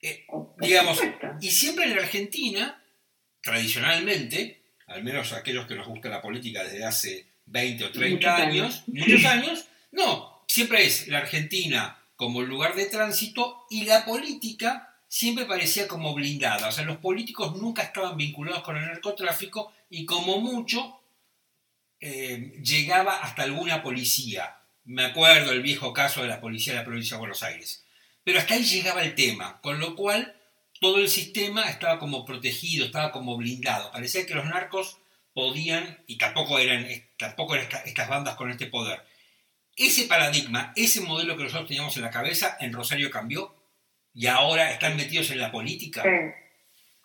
[0.00, 0.26] Eh,
[0.58, 0.98] digamos,
[1.40, 2.82] y siempre en la Argentina,
[3.42, 8.40] tradicionalmente, al menos aquellos que nos gusta la política desde hace 20 o 30 Muchos
[8.46, 8.84] años, años.
[8.88, 15.44] muchos años, no, siempre es la Argentina como lugar de tránsito y la política siempre
[15.44, 16.68] parecía como blindada.
[16.68, 21.00] O sea, los políticos nunca estaban vinculados con el narcotráfico y como mucho
[22.00, 24.56] eh, llegaba hasta alguna policía.
[24.84, 27.84] Me acuerdo el viejo caso de la policía de la provincia de Buenos Aires.
[28.24, 30.34] Pero hasta ahí llegaba el tema, con lo cual
[30.80, 33.90] todo el sistema estaba como protegido, estaba como blindado.
[33.92, 34.98] Parecía que los narcos
[35.32, 36.86] podían, y tampoco eran,
[37.18, 39.00] tampoco eran esta- estas bandas con este poder.
[39.76, 43.54] Ese paradigma, ese modelo que nosotros teníamos en la cabeza, en Rosario cambió
[44.14, 46.02] y ahora están metidos en la política.
[46.02, 46.08] Sí,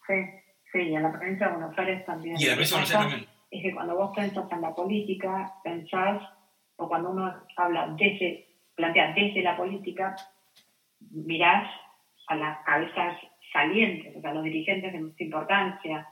[0.08, 0.13] sí,
[0.71, 2.36] sí, y en la provincia de Buenos Aires también.
[2.39, 3.31] Y en la provincia de Buenos Aires también.
[3.52, 6.24] Es que cuando vos pensás en la política, pensás,
[6.78, 10.16] o cuando uno habla desde, plantea desde la política,
[11.12, 11.70] mirás
[12.28, 13.18] a las cabezas
[13.52, 16.08] salientes, o sea, los dirigentes de mucha importancia,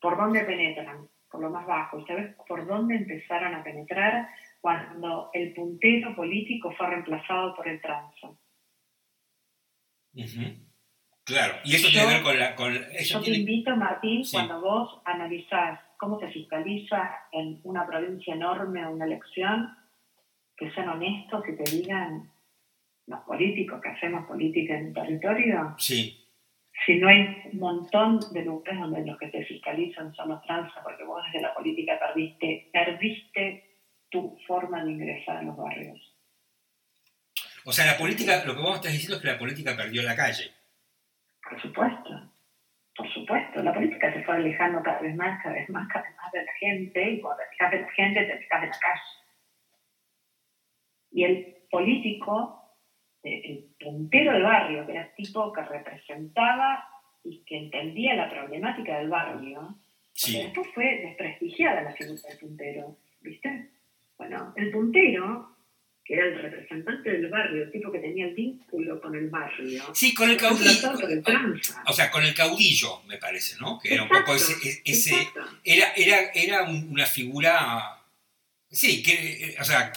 [0.00, 4.28] por dónde penetran, por lo más bajo, y sabes por dónde empezaron a penetrar
[4.60, 8.38] cuando el puntero político fue reemplazado por el transo.
[10.14, 10.64] Ujú.
[11.24, 12.54] Claro, y eso tiene que Yo- ver con la...
[12.54, 14.36] Con, eso Yo te tiene- invito, Martín, Sí.
[14.36, 19.74] cuando vos analizás cómo se fiscaliza en una provincia enorme una elección,
[20.54, 22.30] que sean honestos y te digan
[23.06, 26.24] los políticos que hacemos política en el territorio, Sí,
[26.84, 30.70] si no hay un montón de lugares donde los que te fiscalizan son los trans,
[30.82, 33.78] porque vos desde la política perdiste, perdiste
[34.10, 35.98] tu forma de ingresar a los barrios.
[37.64, 40.14] o sea, la política, lo que vos estás diciendo es que la política perdió la
[40.14, 40.50] calle.
[41.48, 42.33] Por supuesto,
[42.96, 43.62] por supuesto.
[43.62, 46.44] La política se fue alejando cada vez más, cada vez más, cada vez más de
[46.44, 49.00] la gente, y cuando te alejas de la gente, te alejas de la calle.
[51.10, 52.78] Y el político,
[53.22, 56.88] eh, el puntero del barrio, que era el tipo que representaba
[57.22, 59.76] y que entendía la problemática del barrio,
[60.14, 63.70] Sí, después fue desprestigiada la figura del puntero, ¿viste?
[64.16, 65.53] Bueno, el puntero,
[66.04, 69.82] que era el representante del barrio, el tipo que tenía el vínculo con el barrio,
[69.94, 70.90] sí con el caudillo.
[71.86, 73.78] O sea, con el caudillo, me parece, ¿no?
[73.80, 74.52] Que era un poco ese...
[74.52, 75.28] Exacto, ese
[75.64, 78.00] era, era, era un- una figura...
[78.70, 79.92] Sí, que, eh, o sea,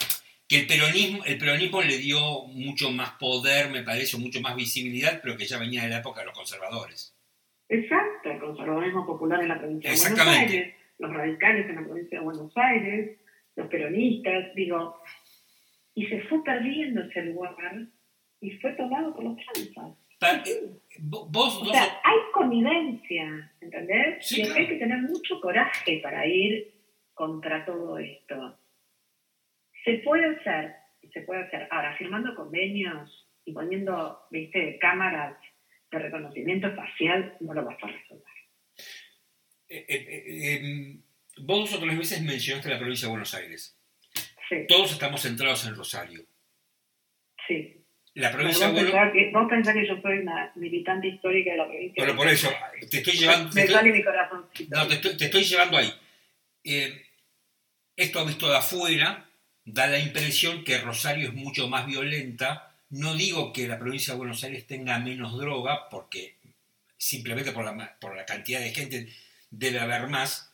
[0.48, 5.20] que el peronismo, el peronismo le dio mucho más poder, me parece, mucho más visibilidad,
[5.22, 7.14] pero que ya venía de la época de los conservadores.
[7.68, 10.20] Exacto, el conservadurismo popular en la provincia de Buenos.
[10.28, 13.18] Aires, los radicales en la provincia de Buenos Aires,
[13.58, 15.02] los peronistas, digo,
[15.98, 17.88] y se fue perdiendo ese lugar
[18.40, 19.98] y fue tomado por los tranzas.
[20.20, 24.26] Pa- eh, Vos, O vos- sea, hay connivencia, ¿entendés?
[24.28, 24.60] Sí, y claro.
[24.60, 26.72] hay que tener mucho coraje para ir
[27.14, 28.60] contra todo esto.
[29.84, 30.76] Se puede hacer,
[31.14, 31.68] se puede hacer.
[31.72, 35.38] Ahora, firmando convenios y poniendo, viste, cámaras
[35.92, 38.24] de reconocimiento facial, no lo vas a resolver.
[39.70, 41.02] eh, eh, eh, em,
[41.40, 43.77] vos otras veces mencionaste la provincia de Buenos Aires.
[44.50, 46.26] Sí, Todos estamos centrados en Rosario.
[47.48, 47.74] sí.
[48.14, 51.52] La provincia de vos, Buenos pensás que, vos pensás que yo soy una militante histórica
[51.52, 52.04] de la provincia.
[52.04, 52.50] Bueno, por eso,
[52.90, 53.50] te estoy llevando...
[53.52, 54.76] te Me estoy- sale mi corazoncito.
[54.76, 55.94] No, te estoy, te estoy llevando ahí.
[56.64, 57.06] Eh,
[57.96, 59.30] esto visto de afuera
[59.66, 62.74] da la impresión que Rosario es mucho más violenta.
[62.90, 66.38] No digo que la provincia de Buenos Aires tenga menos droga, porque
[66.98, 69.14] simplemente por la, por la cantidad de gente
[69.52, 70.52] debe haber más,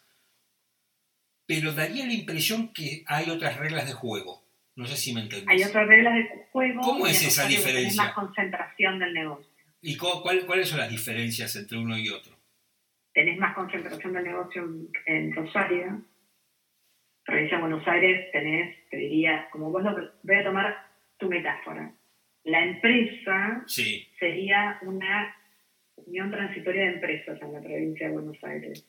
[1.45, 4.43] pero daría la impresión que hay otras reglas de juego.
[4.75, 5.47] No sé si me entendés.
[5.49, 6.81] Hay otras reglas de juego.
[6.81, 8.03] ¿Cómo es esa diferencia?
[8.03, 9.51] más concentración del negocio.
[9.81, 12.33] ¿Y cuál- cuáles son las diferencias entre uno y otro?
[13.13, 16.01] tenés más concentración del negocio en, en Rosario.
[17.23, 20.87] Provincia de Buenos Aires tenés, te diría, como vos lo voy a tomar
[21.19, 21.93] tu metáfora.
[22.43, 25.35] La empresa Sí, sería una
[25.95, 28.83] unión transitoria de empresas en la provincia de Buenos Aires.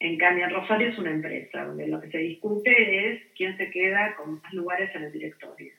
[0.00, 3.70] En cambio, en Rosario es una empresa, donde lo que se discute es quién se
[3.70, 5.72] queda con más lugares en el directorio.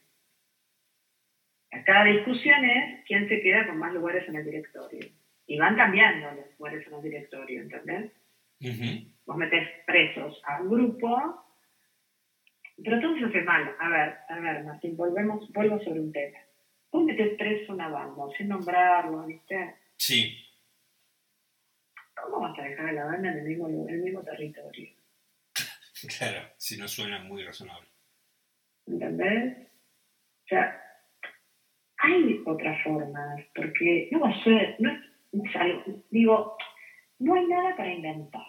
[1.86, 4.99] Cada discusión es quién se queda con más lugares en el directorio.
[5.47, 8.12] Y van cambiando los lugares en el directorio, ¿entendés?
[8.62, 9.08] Ujú.
[9.25, 11.45] Vos metés presos a un grupo,
[12.84, 13.73] pero todo se hace mal.
[13.79, 16.39] A ver, a ver, Martín, volvemos, vuelvo sobre un tema.
[16.91, 19.75] Vos metés preso a una banda, sin nombrarlo, ¿viste?
[19.95, 20.48] sí.
[22.23, 24.89] ¿Cómo vas a dejar a la banda en el mismo, en el mismo territorio?
[26.17, 27.89] Claro, si no suena muy razonable.
[28.88, 29.67] ¿Entendés?
[30.45, 30.82] O sea,
[31.97, 34.99] hay otras formas, porque no va a ser, no es,
[35.34, 36.58] no es algo, digo,
[37.19, 38.47] no hay nada para inventar.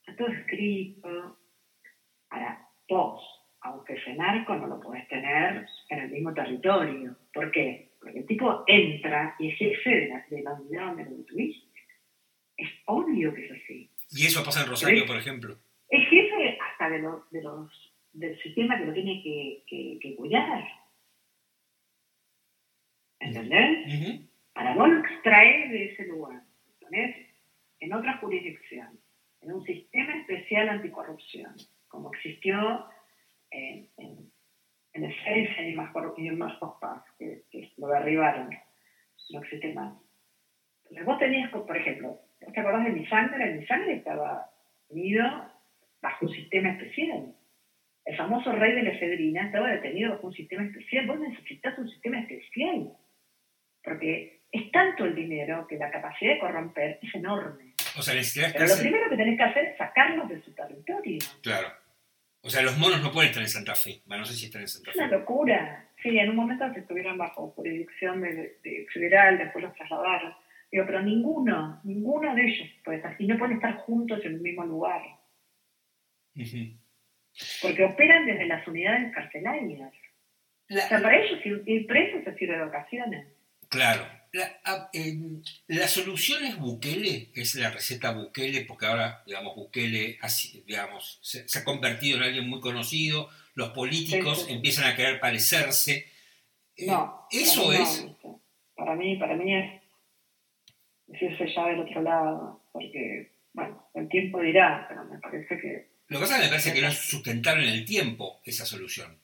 [0.00, 1.38] Está todo escrito.
[2.30, 3.22] Ahora, vos,
[3.60, 7.16] aunque ese narco no lo puedes tener en el mismo territorio.
[7.32, 7.92] ¿Por qué?
[8.00, 11.71] Porque el tipo entra y ejerce de la, de la unidad donde lo tuviste.
[12.62, 13.90] Es obvio que es así.
[14.10, 15.58] Y eso pasa en Rosario, por ejemplo.
[15.88, 20.14] Es jefe hasta de los, de los, del sistema que lo tiene que, que, que
[20.16, 20.64] cuidar.
[23.20, 24.20] ¿Entendés?
[24.52, 27.16] Para vos lo extraer de ese lugar, lo ponés
[27.80, 28.98] en otra jurisdicción,
[29.40, 31.54] en un sistema especial anticorrupción,
[31.88, 32.86] como existió
[33.50, 34.30] en, en,
[34.92, 38.50] en el CERICEN y más, por- y más Paz, que, que lo derribaron,
[39.30, 39.94] no existe más.
[40.84, 42.20] Entonces vos tenías, por ejemplo, ¿vos
[42.52, 43.44] te acordás de mi sangre?
[43.44, 44.50] El mi sangre estaba
[44.88, 45.24] unido
[46.00, 47.34] bajo un sistema especial.
[48.04, 51.06] El famoso rey de la efedrina estaba detenido bajo un sistema especial.
[51.06, 52.92] Vos necesitas un sistema especial.
[53.82, 57.72] Porque es tanto el dinero que la capacidad de corromper es enorme.
[57.96, 58.14] O sea,
[58.52, 61.18] Pero lo primero que tenés que hacer es sacarlos de su territorio.
[61.42, 61.68] Claro.
[62.42, 64.02] O sea, los monos no pueden estar en Santa Fe.
[64.06, 65.14] Bueno, no sé si están en Santa Es una Fe.
[65.16, 65.88] locura.
[66.02, 70.34] Sí, en un momento que estuvieron bajo jurisdicción de, de federal, después los trasladaron.
[70.72, 74.40] Digo, pero ninguno, ninguno de ellos puede estar, y no pueden estar juntos en el
[74.40, 75.02] mismo lugar,
[77.60, 79.92] porque operan desde las unidades carcelarias.
[80.68, 83.26] La- O sea, para ellos ir, ir presos es ir de vacaciones.
[83.68, 84.06] Claro.
[84.32, 90.16] La, a- em, la solución es Bukele, es la receta Bukele, porque ahora, digamos, Bukele
[90.22, 94.52] así, digamos, se, se ha convertido en alguien muy conocido, los políticos Sí, sí.
[94.54, 96.06] empiezan a querer parecerse.
[96.76, 97.26] Eh, No.
[97.30, 98.06] eso es.
[98.74, 99.81] Para mí, para mí es
[101.12, 105.88] decirse ya del otro lado, porque, bueno, el tiempo dirá, pero me parece que.
[106.08, 108.64] lo que pasa es que me parece que no es sustentable en el tiempo esa
[108.64, 109.18] solución.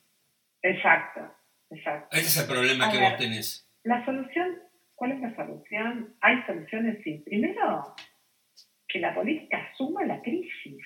[0.62, 1.20] Exacto,
[1.70, 2.16] exacto.
[2.16, 3.10] Ese es el problema A que ver.
[3.10, 3.68] vos tenés.
[3.84, 4.58] La solución,
[4.94, 6.14] ¿cuál es la solución?
[6.20, 7.22] Hay soluciones, sí.
[7.24, 7.94] Primero,
[8.88, 10.84] que la política asuma la crisis.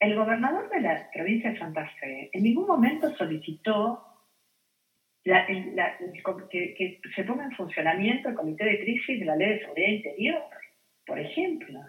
[0.00, 4.07] El gobernador de la provincia de Santa Fe en ningún momento solicitó
[5.28, 5.96] la-
[6.50, 9.88] que, que se ponga en funcionamiento el comité de crisis de la ley de seguridad
[9.88, 10.42] interior,
[11.06, 11.80] por ejemplo.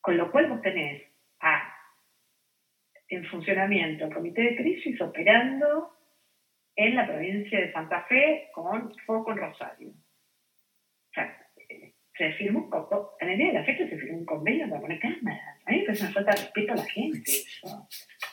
[0.00, 1.02] Con lo cual vos tenés
[1.40, 1.74] a,
[3.08, 5.90] en funcionamiento el comité de crisis operando
[6.76, 9.88] en la provincia de Santa Fe con foco en Rosario.
[9.90, 11.46] O sea,
[12.16, 14.80] se firmó un co- en el día de la fecha se firmó un convenio para
[14.80, 15.58] poner cámaras.
[15.66, 17.30] A mí me parece una falta de respeto a la gente.
[17.30, 17.88] eso.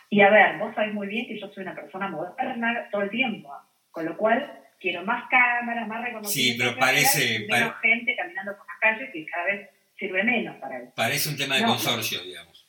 [0.10, 3.10] Y a ver, vos sabés muy bien que yo soy una persona moderna todo el
[3.10, 3.54] tiempo,
[3.92, 6.30] con lo cual quiero más cámaras, más reconocimiento.
[6.30, 10.56] Sí, pero parece- menos pare- gente caminando por las calles que cada vez sirve menos
[10.58, 10.94] para eso.
[10.96, 12.68] Parece un tema de No, consorcio, digamos.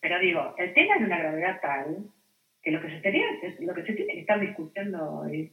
[0.00, 1.96] Pero digo, el tema es de una gravedad tal
[2.62, 3.24] que lo que se tenía,
[3.60, 5.52] lo que se tiene que estar discutiendo hoy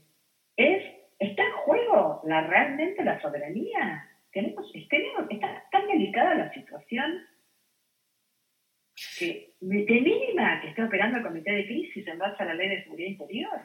[0.58, 0.84] es,
[1.20, 4.10] ¿está en juego la, realmente la soberanía?
[4.32, 7.26] Tenemos, tenemos, está tan delicada la situación
[9.18, 12.70] que de mínima que esté operando el comité de crisis en base a la ley
[12.70, 13.60] de seguridad interior,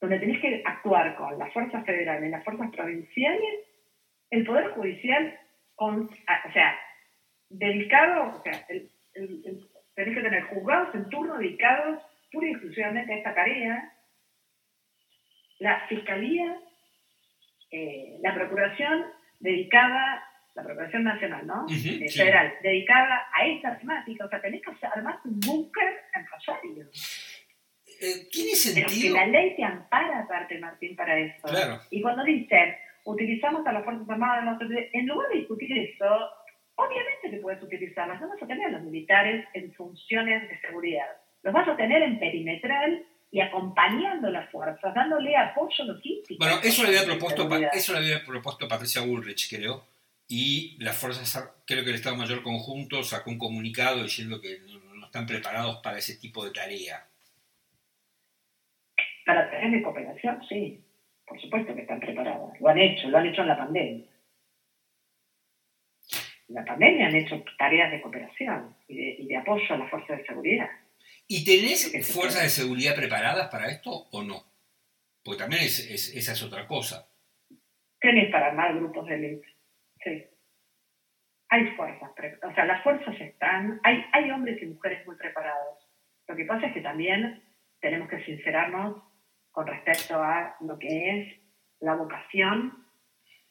[0.00, 3.60] donde tenés que actuar con las fuerzas federales, las fuerzas provinciales,
[4.30, 5.38] el poder judicial,
[5.74, 6.78] con, o sea,
[7.50, 13.12] dedicado, o sea, el- el- tenés que tener juzgados en turno dedicados pura y exclusivamente
[13.12, 13.92] a esta tarea,
[15.58, 16.58] la fiscalía,
[17.70, 19.06] eh, la procuración
[19.40, 20.25] dedicada,
[20.56, 21.64] la procuración nacional, ¿no?
[21.64, 22.18] Ujú, Eh, sí.
[22.18, 26.86] Federal, dedicada a esta temática, o sea, tenés que armar un búnker en Rosario.
[28.00, 29.16] Eh, ¿Tiene Pero que sentido?
[29.16, 31.46] la ley te ampara aparte, Martín, para eso.
[31.46, 31.80] Claro.
[31.90, 35.72] Y cuando dicen, utilizamos a las Fuerzas Armadas, no sé qué, en lugar de discutir
[35.78, 36.28] eso,
[36.74, 38.20] obviamente que puedes utilizarlas.
[38.20, 41.06] No vas a tener a los militares en funciones de seguridad.
[41.42, 46.42] Los vas a tener en perimetral y acompañando las fuerzas, dándole apoyo logístico.
[46.42, 49.84] Bueno, eso lo había propuesto, Pa- eso lo había propuesto Patricia Bullrich, creo,
[50.28, 55.06] y las fuerzas, creo que el Estado Mayor Conjunto sacó un comunicado diciendo que no,
[55.06, 57.08] están preparados para ese tipo de tarea.
[59.24, 60.82] Para tareas de cooperación, sí.
[61.26, 62.60] Por supuesto que están preparadas.
[62.60, 64.06] Lo han hecho, lo han hecho en la pandemia.
[66.48, 69.90] En la pandemia han hecho tareas de cooperación y de, y de apoyo a las
[69.90, 70.70] fuerzas de seguridad.
[71.26, 74.44] ¿Y tenés fuerzas de seguridad preparadas para esto o no?
[75.24, 77.08] Porque también es, es- esa es otra cosa.
[78.00, 79.55] Tenés para armar grupos de élite.
[80.06, 80.24] Sí.
[81.48, 82.10] Hay fuerzas,
[82.42, 85.78] o sea, las fuerzas están, hay, hay hombres y mujeres muy preparados.
[86.28, 87.42] Lo que pasa es que también
[87.80, 89.02] tenemos que sincerarnos
[89.50, 91.40] con respecto a lo que es
[91.80, 92.84] la vocación,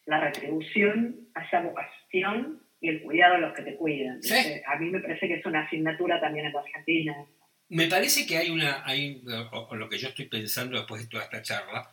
[0.06, 4.22] la retribución a esa vocación y el cuidado de los que te cuidan.
[4.22, 4.34] Sí.
[4.34, 4.64] ¿viste?
[4.66, 7.16] A mí me parece que es una asignatura también en la Argentina.
[7.70, 11.10] Me parece que hay una, hay, o, o lo que yo estoy pensando después de
[11.10, 11.90] toda esta charla,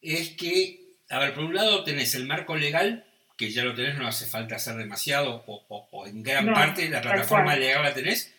[0.00, 3.05] es que, a ver, por un lado tenés el marco legal,
[3.36, 6.54] que ya lo tenés, no hace falta hacer demasiado, o, o- o en gran No,
[6.54, 8.34] parte la plataforma legal la tenés,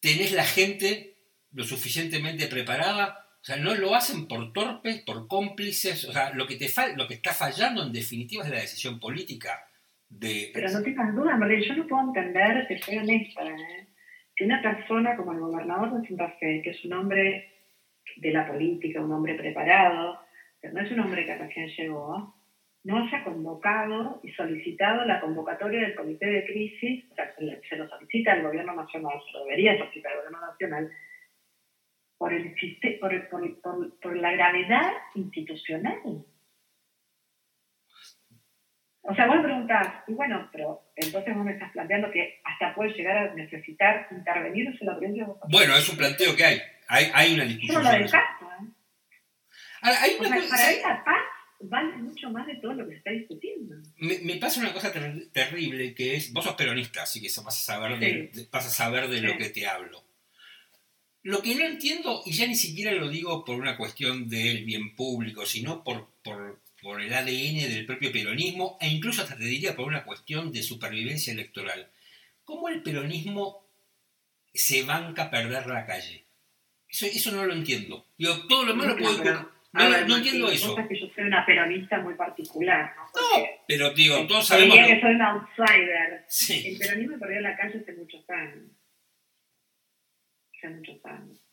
[0.00, 1.14] tenés la gente
[1.52, 3.26] lo suficientemente preparada?
[3.42, 6.04] O sea, no lo hacen por torpes, por cómplices.
[6.04, 9.66] O sea, lo que, te lo que está fallando en definitiva es la decisión política.
[10.08, 10.50] De...
[10.52, 13.86] Pero no tengas dudas, María, yo no puedo entender, te soy honesta, ¿eh?
[14.36, 17.52] que una persona como el gobernador de Santa Fe, que es un hombre
[18.16, 20.20] de la política, un hombre preparado,
[20.60, 22.34] pero no es un hombre que recién llegó,
[22.82, 27.88] no haya convocado y solicitado la convocatoria del Comité de Crisis, o sea, se, lo
[27.88, 30.90] solicita el Gobierno Nacional, se lo debería solicitar el Gobierno Nacional,
[32.16, 32.54] por, el,
[33.00, 36.24] por, por, por la gravedad institucional.
[39.02, 42.74] O sea, vos me preguntás, y bueno, pero entonces vos me estás planteando que hasta
[42.74, 46.60] puede llegar a necesitar intervenir en la provincia de Bueno, es un planteo que hay.
[46.88, 47.82] Hay, hay una discusión.
[47.82, 48.68] Yo no lo descarto, ¿eh?
[49.82, 52.98] Ahora, hay una cosa, para la paz vale mucho más de todo lo que se
[52.98, 53.76] está discutiendo.
[53.98, 54.92] Me, me pasa una cosa
[55.32, 59.08] terrible que es, vos sos peronista, así que vas a saber de, vas a saber
[59.08, 60.04] de lo que te hablo.
[61.22, 64.96] Lo que no entiendo, y ya ni siquiera lo digo por una cuestión del bien
[64.96, 69.76] público, sino por, por, por el ADN del propio peronismo, e incluso hasta te diría
[69.76, 71.90] por una cuestión de supervivencia electoral.
[72.44, 73.66] ¿Cómo el peronismo
[74.54, 76.24] se banca a perder la calle?
[76.88, 78.06] Eso, eso no lo entiendo.
[78.16, 79.59] Digo, todo lo malo puedo...
[79.72, 80.74] No, no, entiendo eso.
[80.88, 83.04] que yo soy una peronista muy particular, ¿no?
[83.04, 84.74] no pero digo, todos sabemos...
[84.74, 86.24] Diría que soy un outsider.
[86.26, 86.72] Sí.
[86.72, 88.64] El peronismo perdió la calle hace muchos años.
[90.56, 91.46] Hace muchos años.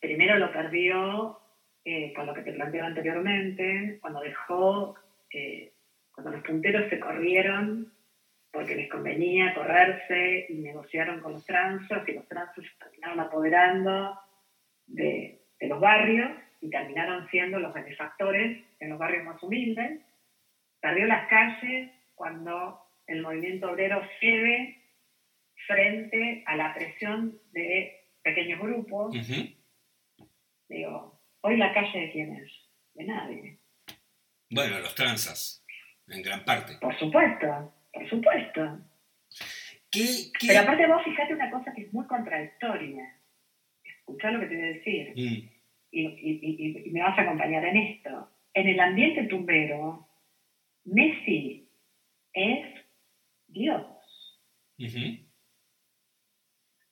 [0.00, 1.40] Primero lo perdió
[1.84, 4.96] eh, con lo que te planteaba anteriormente, cuando dejó,
[5.32, 5.74] eh,
[6.10, 7.92] cuando los punteros se corrieron
[8.50, 14.18] porque les convenía correrse y negociaron con los transos y los transos se terminaron apoderando
[14.86, 16.30] de, de los barrios
[16.66, 20.00] y terminaron siendo los benefactores en los barrios más humildes.
[20.80, 24.82] Perdió las calles cuando el movimiento obrero cede
[25.66, 29.14] frente a la presión de pequeños grupos.
[30.68, 32.52] Digo, hoy la calle de quién es?
[32.94, 33.58] De nadie.
[34.50, 35.64] Bueno, los transas,
[36.08, 36.78] en gran parte.
[36.80, 38.80] Por supuesto, por supuesto.
[39.92, 43.14] Pero aparte vos fíjate una cosa que es muy contradictoria.
[43.84, 45.12] Escuchá lo que te voy a decir.
[45.16, 45.55] Mm
[45.96, 48.28] y, me vas a acompañar en esto.
[48.52, 50.06] En el ambiente tumbero,
[50.84, 51.68] Messi
[52.32, 52.64] es
[53.46, 53.82] Dios.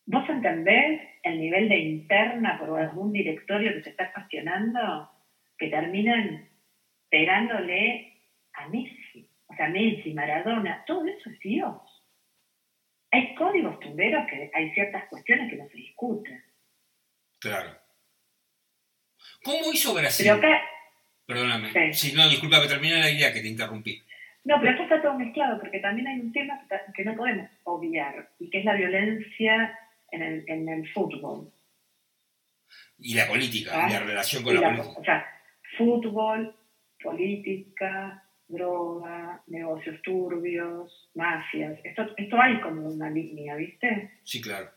[0.07, 5.11] ¿Vos entendés el nivel de interna por algún directorio que se está cuestionando
[5.57, 6.49] que terminan
[7.09, 8.21] pegándole
[8.55, 9.29] a Messi?
[9.47, 11.77] O sea, Messi, Maradona, todo eso es Dios.
[13.11, 16.43] Hay códigos tumberos que hay ciertas cuestiones que no se discuten.
[17.39, 17.84] Claro.
[19.45, 20.33] ¿Cómo hizo Brasil?
[21.27, 21.93] Perdóname.
[21.93, 24.03] Si no, disculpa, que terminé la idea que te interrumpí.
[24.45, 26.61] No, pero esto está todo mezclado porque también hay un tema
[26.95, 29.79] que no podemos obviar y que es la violencia
[30.11, 31.51] en el, en el fútbol.
[32.99, 35.01] Y la política, y la relación con la, política.
[35.01, 35.27] O sea,
[35.79, 36.55] fútbol,
[37.03, 41.79] política, droga, negocios turbios, mafias.
[41.85, 44.19] Esto, esto hay como una línea, ¿viste?
[44.25, 44.71] Sí, claro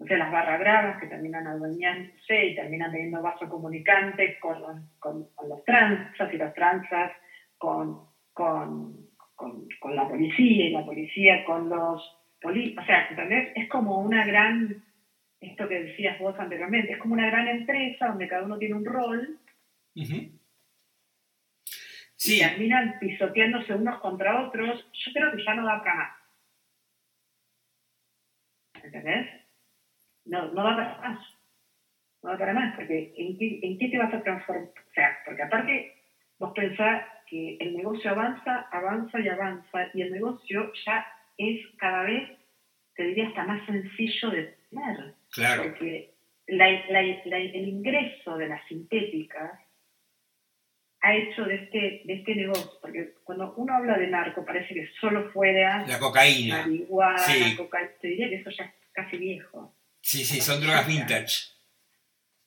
[0.00, 4.76] o sea, las barras bravas que terminan adueñándose y terminan teniendo vaso comunicante con los,
[5.00, 7.12] con, los transas y las transas
[7.56, 12.84] con, con, con, la policía y la policía con los policías.
[12.84, 13.52] O sea, ¿entendés?
[13.56, 14.84] Es como una gran,
[15.40, 18.84] esto que decías vos anteriormente, es como una gran empresa donde cada uno tiene un
[18.84, 19.40] rol.
[19.94, 20.32] Sí.
[22.36, 24.88] Y terminan pisoteándose unos contra otros.
[24.92, 26.12] Yo creo que ya no da para más.
[28.84, 29.37] ¿Entendés?
[30.28, 31.18] No, no va para más.
[32.22, 34.68] No va para más, porque ¿en qué, ¿en qué te vas a transformar?
[34.68, 35.92] O sea, porque aparte
[36.38, 41.06] vos pensás que el negocio avanza, avanza y avanza, y el negocio ya
[41.36, 42.30] es cada vez,
[42.94, 45.14] te diría, hasta más sencillo de tener.
[45.30, 45.62] Claro.
[45.64, 46.14] Porque
[46.46, 49.60] el ingreso de las sintéticas
[51.00, 54.88] ha hecho de este, de este negocio, porque cuando uno habla de narco parece que
[55.00, 57.22] solo fuera la cocaína, marihuana,
[57.56, 59.72] cocaína, te diría que eso ya es casi viejo.
[60.08, 61.50] Sí, sí, son drogas vintage.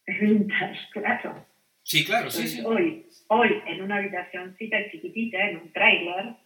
[0.08, 1.46] Vintage, claro.
[1.84, 2.64] Sí, claro, sí, sí.
[2.66, 6.38] Hoy, hoy, en una habitacióncita chiquitita, en un trailer,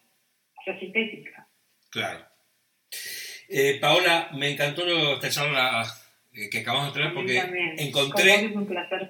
[0.66, 1.48] es sintética.
[1.90, 2.26] Claro.
[3.48, 5.86] Eh, Paola, me encantó esta charla
[6.34, 7.38] eh, que acabamos de tener porque
[7.78, 8.48] encontré.
[8.48, 9.10] un placer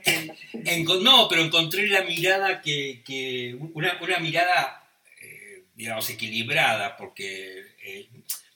[1.02, 3.02] no, pero encontré la mirada que.
[3.04, 4.88] que una, una mirada,
[5.24, 7.64] eh, digamos, equilibrada, porque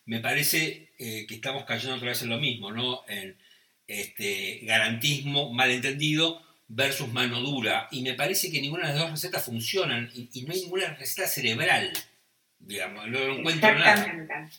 [0.10, 3.01] me parece eh, que estamos cayendo otra vez en lo mismo, ¿no?
[3.07, 3.38] En
[3.88, 7.88] este, garantismo malentendido versus mano dura.
[7.91, 11.28] Y me parece que ninguna de las dos recetas funcionan y, no hay ninguna receta
[11.28, 11.91] cerebral,
[12.57, 14.49] digamos, no encuentro nada.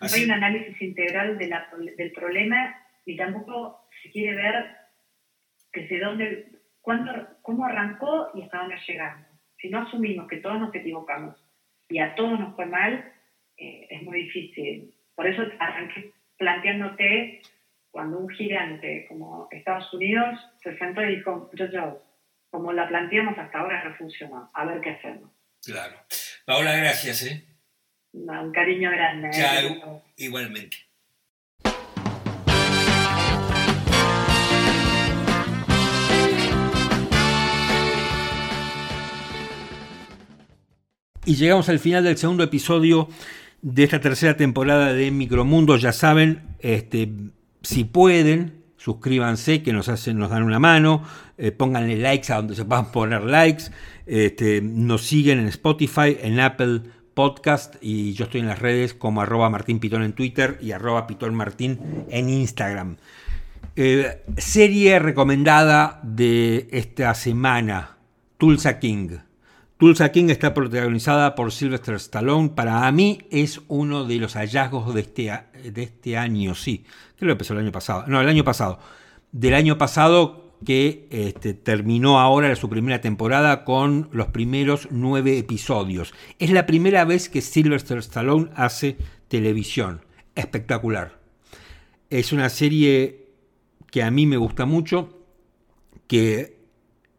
[0.00, 2.74] No hay un análisis integral del problema
[3.04, 4.76] ni tampoco se quiere ver
[5.74, 6.46] desde dónde,
[6.80, 9.26] cuándo, cómo arrancó y hasta dónde llegamos.
[9.58, 11.36] Si no asumimos que todos nos equivocamos
[11.86, 13.12] y a todos nos fue mal,
[13.56, 14.94] eh, es muy difícil.
[15.14, 17.42] Por eso arranqué planteándote
[17.90, 22.02] cuando un gigante como Estados Unidos se sentó y dijo, yo,
[22.50, 25.30] como la planteamos hasta ahora no funcionó, a ver qué hacemos.
[25.64, 25.96] Claro.
[26.44, 27.26] Paola, gracias.
[27.26, 27.44] ¿eh?
[28.12, 29.30] un cariño grande.
[29.32, 30.02] ¿eh?
[30.16, 30.76] igualmente.
[41.24, 43.08] Y llegamos al final del segundo episodio
[43.62, 45.76] de esta tercera temporada de Micromundo.
[45.76, 47.12] Ya saben, este,
[47.62, 51.02] si pueden, suscríbanse, que nos hacen, nos dan una mano,
[51.38, 53.64] eh, pónganle likes a donde se puedan poner likes,
[54.06, 56.82] este, nos siguen en Spotify, en Apple
[57.14, 61.06] Podcast y yo estoy en las redes como arroba Martín Pitón en Twitter y arroba
[61.06, 62.98] Pitón Martín en Instagram.
[63.74, 67.96] Eh, serie recomendada de esta semana,
[68.38, 69.18] Tulsa King.
[69.78, 72.48] Tulsa King está protagonizada por Sylvester Stallone.
[72.50, 75.32] Para mí es uno de los hallazgos de este,
[75.70, 76.84] de este año, sí.
[77.16, 78.04] Creo que empezó el año pasado.
[78.06, 78.78] No, el año pasado.
[79.32, 86.14] Del año pasado que este, terminó ahora su primera temporada con los primeros nueve episodios.
[86.38, 88.96] Es la primera vez que Sylvester Stallone hace
[89.28, 90.00] televisión.
[90.34, 91.18] Espectacular.
[92.08, 93.26] Es una serie
[93.90, 95.18] que a mí me gusta mucho,
[96.06, 96.55] que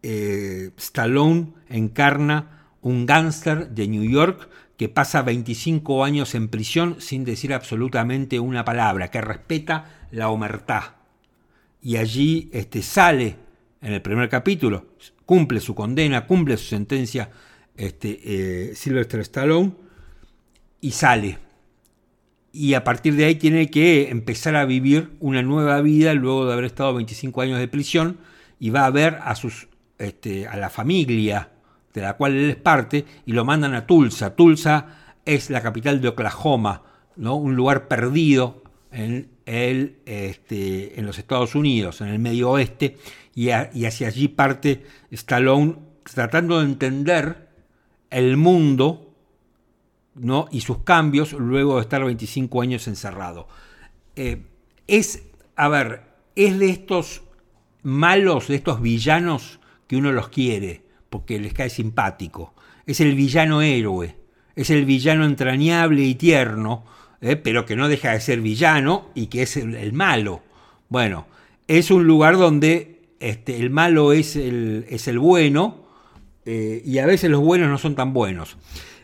[0.04, 7.26] eh, Stallone encarna un gángster de New York que pasa 25 años en prisión sin
[7.26, 10.84] decir absolutamente una palabra, que respeta la omertad.
[11.82, 13.36] Y allí este, sale
[13.82, 14.86] en el primer capítulo,
[15.26, 17.30] cumple su condena, cumple su sentencia
[17.76, 19.74] este, eh, Stallone
[20.80, 21.40] y sale.
[22.52, 26.54] Y a partir de ahí tiene que empezar a vivir una nueva vida luego de
[26.54, 28.18] haber estado 25 años de prisión
[28.60, 29.68] y va a ver a sus
[29.98, 31.50] este, a la familia
[31.94, 34.36] de la cual él es parte y lo mandan a Tulsa.
[34.36, 36.84] Tulsa es la capital de Oklahoma,
[37.16, 37.36] ¿no?
[37.36, 42.98] un lugar perdido en, este, los Estados Unidos, en el medio oeste,
[43.34, 47.50] y, hacia allí parte Stallone tratando de entender
[48.10, 49.14] el mundo
[50.16, 50.48] ¿no?
[50.52, 53.48] y sus cambios luego de estar 25 años encerrado.
[54.16, 54.44] Eh,
[54.88, 55.24] es,
[55.56, 56.04] a ver,
[56.36, 57.24] es de estos
[57.84, 62.54] malos, de estos villanos que uno los quiere porque les cae simpático.
[62.86, 64.16] Es el villano héroe,
[64.56, 66.86] es el villano entrañable y tierno,
[67.22, 67.36] ¿eh?
[67.36, 70.42] pero que no deja de ser villano y que es el, malo.
[70.90, 71.28] Bueno,
[71.68, 75.86] es un lugar donde este, el malo es el, es el bueno
[76.46, 78.58] eh, y a veces los buenos no son tan buenos.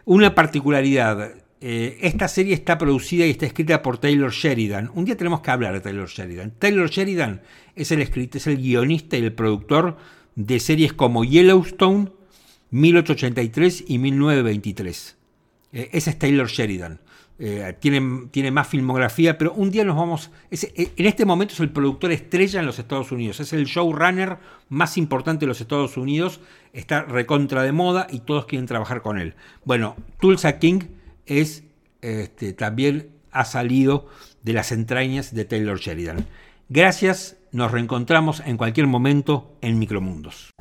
[0.05, 4.91] Una particularidad, eh, esta serie está producida y está escrita por Taylor Sheridan.
[4.93, 6.51] Un día tenemos que hablar de Taylor Sheridan.
[6.57, 7.41] Taylor Sheridan
[7.75, 9.97] es el, es el guionista y el productor
[10.35, 12.11] de series como Yellowstone,
[12.71, 15.17] 1883 y 1923.
[15.73, 16.99] Eh, ese es Taylor Sheridan.
[17.39, 20.31] Eh, tiene, tiene, más filmografía, pero un día nos vamos...
[20.51, 24.37] Eh, en este momento es el productor estrella en los Estados Unidos, es el showrunner
[24.69, 26.39] más importante de los Estados Unidos,
[26.73, 29.33] está recontra de moda y todos quieren trabajar con él.
[29.65, 30.81] Bueno, Tulsa King
[31.25, 31.63] es,
[32.01, 34.07] este, también ha salido
[34.43, 36.27] de las entrañas de Taylor Sheridan.
[36.69, 40.53] Gracias nos reencontramos en cualquier momento en Micromundos.